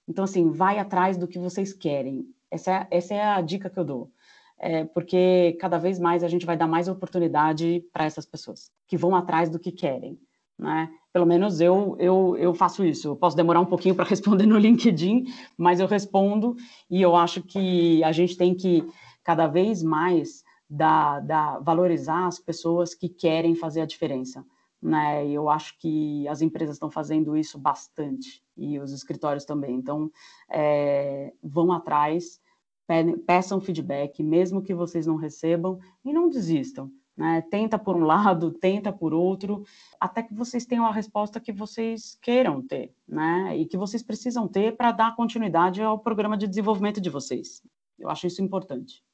Então, 0.09 0.25
assim, 0.25 0.51
vai 0.51 0.81
atrás 0.81 1.17
do 1.17 1.29
que 1.29 1.39
vocês 1.39 1.73
querem. 1.73 2.27
Essa 2.51 2.73
é, 2.73 2.87
essa 2.91 3.15
é 3.15 3.23
a 3.23 3.41
dica 3.41 3.71
que 3.71 3.79
eu 3.79 3.85
dou 3.85 4.11
é, 4.61 4.85
porque 4.85 5.57
cada 5.59 5.79
vez 5.79 5.99
mais 5.99 6.23
a 6.23 6.29
gente 6.29 6.45
vai 6.45 6.57
dar 6.57 6.67
mais 6.67 6.87
oportunidade 6.87 7.83
para 7.93 8.05
essas 8.05 8.27
pessoas 8.27 8.71
que 8.87 8.97
vão 8.97 9.17
atrás 9.17 9.49
do 9.49 9.59
que 9.59 9.73
querem, 9.73 10.19
né? 10.59 10.91
Pelo 11.13 11.27
menos 11.27 11.61
eu, 11.61 11.97
eu, 11.99 12.37
eu 12.37 12.55
faço 12.55 12.85
isso. 12.85 13.09
Eu 13.09 13.17
posso 13.17 13.37
demorar 13.37 13.61
um 13.61 13.67
pouquinho 13.67 13.95
para 13.95 14.05
responder 14.09 14.47
no 14.47 14.59
LinkedIn, 14.59 15.25
mas 15.57 15.81
eu 15.81 15.87
respondo 15.87 16.55
e 16.91 17.01
eu 17.01 17.17
acho 17.17 17.43
que 17.43 18.05
a 18.05 18.13
gente 18.13 18.37
tem 18.37 18.55
que 18.55 18.87
cada 19.25 19.47
vez 19.47 19.83
mais 19.83 20.45
dar, 20.69 21.21
dar, 21.21 21.59
valorizar 21.61 22.27
as 22.27 22.39
pessoas 22.39 22.95
que 22.95 23.09
querem 23.09 23.55
fazer 23.57 23.81
a 23.81 23.87
diferença. 23.87 24.45
Né? 24.81 25.27
Eu 25.27 25.51
acho 25.51 25.77
que 25.79 26.29
as 26.29 26.43
empresas 26.43 26.77
estão 26.77 26.91
fazendo 26.91 27.37
isso 27.37 27.59
bastante 27.59 28.43
e 28.57 28.79
os 28.79 28.93
escritórios 28.93 29.45
também. 29.45 29.75
Então, 29.75 30.11
é, 30.51 31.33
vão 31.43 31.73
atrás, 31.73 32.41
peçam 33.27 33.61
feedback, 33.61 34.23
mesmo 34.23 34.63
que 34.63 34.75
vocês 34.75 35.07
não 35.07 35.17
recebam, 35.17 35.79
e 36.05 36.13
não 36.13 36.29
desistam. 36.29 36.91
Né? 37.17 37.43
Tenta 37.51 37.79
por 37.79 37.97
um 37.97 38.05
lado, 38.05 38.51
tenta 38.51 38.93
por 38.93 39.13
outro, 39.13 39.65
até 40.01 40.23
que 40.23 40.35
vocês 40.35 40.65
tenham 40.65 40.87
a 40.87 40.93
resposta 40.93 41.41
que 41.41 41.53
vocês 41.53 42.19
queiram 42.21 42.63
ter, 42.63 42.95
né? 43.07 43.57
E 43.57 43.67
que 43.67 43.77
vocês 43.77 44.03
precisam 44.03 44.49
ter 44.49 44.77
para 44.77 44.93
dar 44.93 45.15
continuidade 45.15 45.83
ao 45.83 45.99
programa 45.99 46.37
de 46.37 46.49
desenvolvimento 46.49 47.01
de 47.01 47.11
vocês. 47.11 47.63
Eu 47.99 48.09
acho 48.09 48.27
isso 48.27 48.43
importante. 48.43 49.05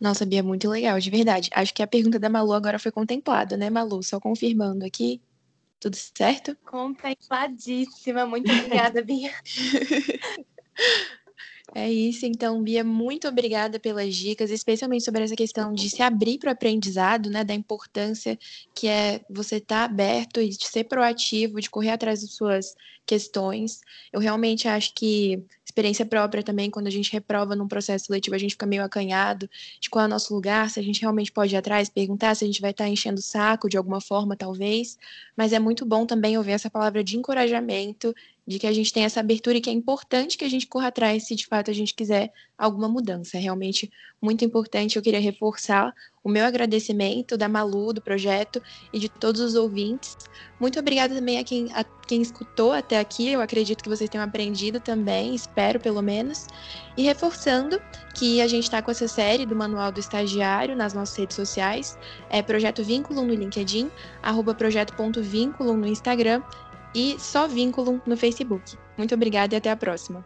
Nossa, 0.00 0.24
Bia, 0.24 0.44
muito 0.44 0.68
legal, 0.68 1.00
de 1.00 1.10
verdade. 1.10 1.50
Acho 1.52 1.74
que 1.74 1.82
a 1.82 1.86
pergunta 1.88 2.20
da 2.20 2.28
Malu 2.28 2.52
agora 2.52 2.78
foi 2.78 2.92
contemplada, 2.92 3.56
né, 3.56 3.68
Malu? 3.68 4.00
Só 4.00 4.20
confirmando 4.20 4.84
aqui. 4.84 5.20
Tudo 5.80 5.96
certo? 5.96 6.56
Contempladíssima. 6.64 8.24
Muito 8.24 8.50
obrigada, 8.50 9.02
Bia. 9.02 9.32
É 11.74 11.90
isso, 11.90 12.24
então, 12.24 12.62
Bia, 12.62 12.82
muito 12.82 13.28
obrigada 13.28 13.78
pelas 13.78 14.14
dicas, 14.14 14.50
especialmente 14.50 15.04
sobre 15.04 15.22
essa 15.22 15.36
questão 15.36 15.72
de 15.72 15.90
se 15.90 16.00
abrir 16.00 16.38
para 16.38 16.48
o 16.48 16.52
aprendizado, 16.52 17.28
né, 17.28 17.44
da 17.44 17.52
importância 17.52 18.38
que 18.74 18.88
é 18.88 19.20
você 19.28 19.56
estar 19.56 19.80
tá 19.80 19.84
aberto 19.84 20.40
e 20.40 20.48
de 20.48 20.66
ser 20.66 20.84
proativo, 20.84 21.60
de 21.60 21.68
correr 21.68 21.90
atrás 21.90 22.22
das 22.22 22.32
suas 22.32 22.74
questões. 23.04 23.80
Eu 24.12 24.20
realmente 24.20 24.66
acho 24.66 24.94
que 24.94 25.42
experiência 25.64 26.06
própria 26.06 26.42
também, 26.42 26.70
quando 26.70 26.86
a 26.86 26.90
gente 26.90 27.12
reprova 27.12 27.54
num 27.54 27.68
processo 27.68 28.06
seletivo, 28.06 28.34
a 28.34 28.38
gente 28.38 28.52
fica 28.52 28.66
meio 28.66 28.82
acanhado 28.82 29.48
de 29.78 29.90
qual 29.90 30.04
é 30.04 30.06
o 30.06 30.10
nosso 30.10 30.34
lugar, 30.34 30.70
se 30.70 30.80
a 30.80 30.82
gente 30.82 31.02
realmente 31.02 31.30
pode 31.30 31.54
ir 31.54 31.58
atrás, 31.58 31.88
perguntar 31.88 32.34
se 32.34 32.44
a 32.44 32.46
gente 32.46 32.60
vai 32.60 32.70
estar 32.70 32.84
tá 32.84 32.90
enchendo 32.90 33.18
o 33.18 33.22
saco 33.22 33.68
de 33.68 33.76
alguma 33.76 34.00
forma, 34.00 34.36
talvez. 34.36 34.98
Mas 35.36 35.52
é 35.52 35.58
muito 35.58 35.84
bom 35.86 36.06
também 36.06 36.36
ouvir 36.36 36.52
essa 36.52 36.70
palavra 36.70 37.04
de 37.04 37.16
encorajamento 37.16 38.14
de 38.48 38.58
que 38.58 38.66
a 38.66 38.72
gente 38.72 38.90
tem 38.90 39.04
essa 39.04 39.20
abertura 39.20 39.58
e 39.58 39.60
que 39.60 39.68
é 39.68 39.72
importante 39.74 40.38
que 40.38 40.44
a 40.44 40.48
gente 40.48 40.66
corra 40.66 40.88
atrás 40.88 41.26
se 41.26 41.34
de 41.34 41.46
fato 41.46 41.70
a 41.70 41.74
gente 41.74 41.94
quiser 41.94 42.32
alguma 42.56 42.88
mudança. 42.88 43.36
É 43.36 43.40
realmente 43.40 43.92
muito 44.22 44.42
importante. 44.42 44.96
Eu 44.96 45.02
queria 45.02 45.20
reforçar 45.20 45.94
o 46.24 46.30
meu 46.30 46.46
agradecimento 46.46 47.36
da 47.36 47.46
Malu, 47.46 47.92
do 47.92 48.00
projeto 48.00 48.62
e 48.90 48.98
de 48.98 49.06
todos 49.06 49.42
os 49.42 49.54
ouvintes. 49.54 50.16
Muito 50.58 50.78
obrigada 50.78 51.14
também 51.14 51.38
a 51.38 51.44
quem, 51.44 51.70
a 51.74 51.84
quem 51.84 52.22
escutou 52.22 52.72
até 52.72 52.98
aqui. 52.98 53.28
Eu 53.28 53.42
acredito 53.42 53.82
que 53.82 53.88
vocês 53.88 54.08
tenham 54.08 54.24
aprendido 54.24 54.80
também, 54.80 55.34
espero 55.34 55.78
pelo 55.78 56.00
menos. 56.00 56.46
E 56.96 57.02
reforçando 57.02 57.78
que 58.14 58.40
a 58.40 58.46
gente 58.46 58.64
está 58.64 58.80
com 58.80 58.90
essa 58.90 59.06
série 59.06 59.44
do 59.44 59.54
Manual 59.54 59.92
do 59.92 60.00
Estagiário 60.00 60.74
nas 60.74 60.94
nossas 60.94 61.16
redes 61.16 61.36
sociais. 61.36 61.98
É 62.30 62.40
Projeto 62.40 62.82
Vínculo 62.82 63.22
no 63.22 63.34
LinkedIn, 63.34 63.90
arroba 64.22 64.54
projeto.vínculo 64.54 65.76
no 65.76 65.86
Instagram 65.86 66.42
e 66.94 67.16
só 67.18 67.46
vínculo 67.46 68.00
no 68.06 68.16
Facebook. 68.16 68.76
Muito 68.96 69.14
obrigada 69.14 69.54
e 69.54 69.58
até 69.58 69.70
a 69.70 69.76
próxima. 69.76 70.24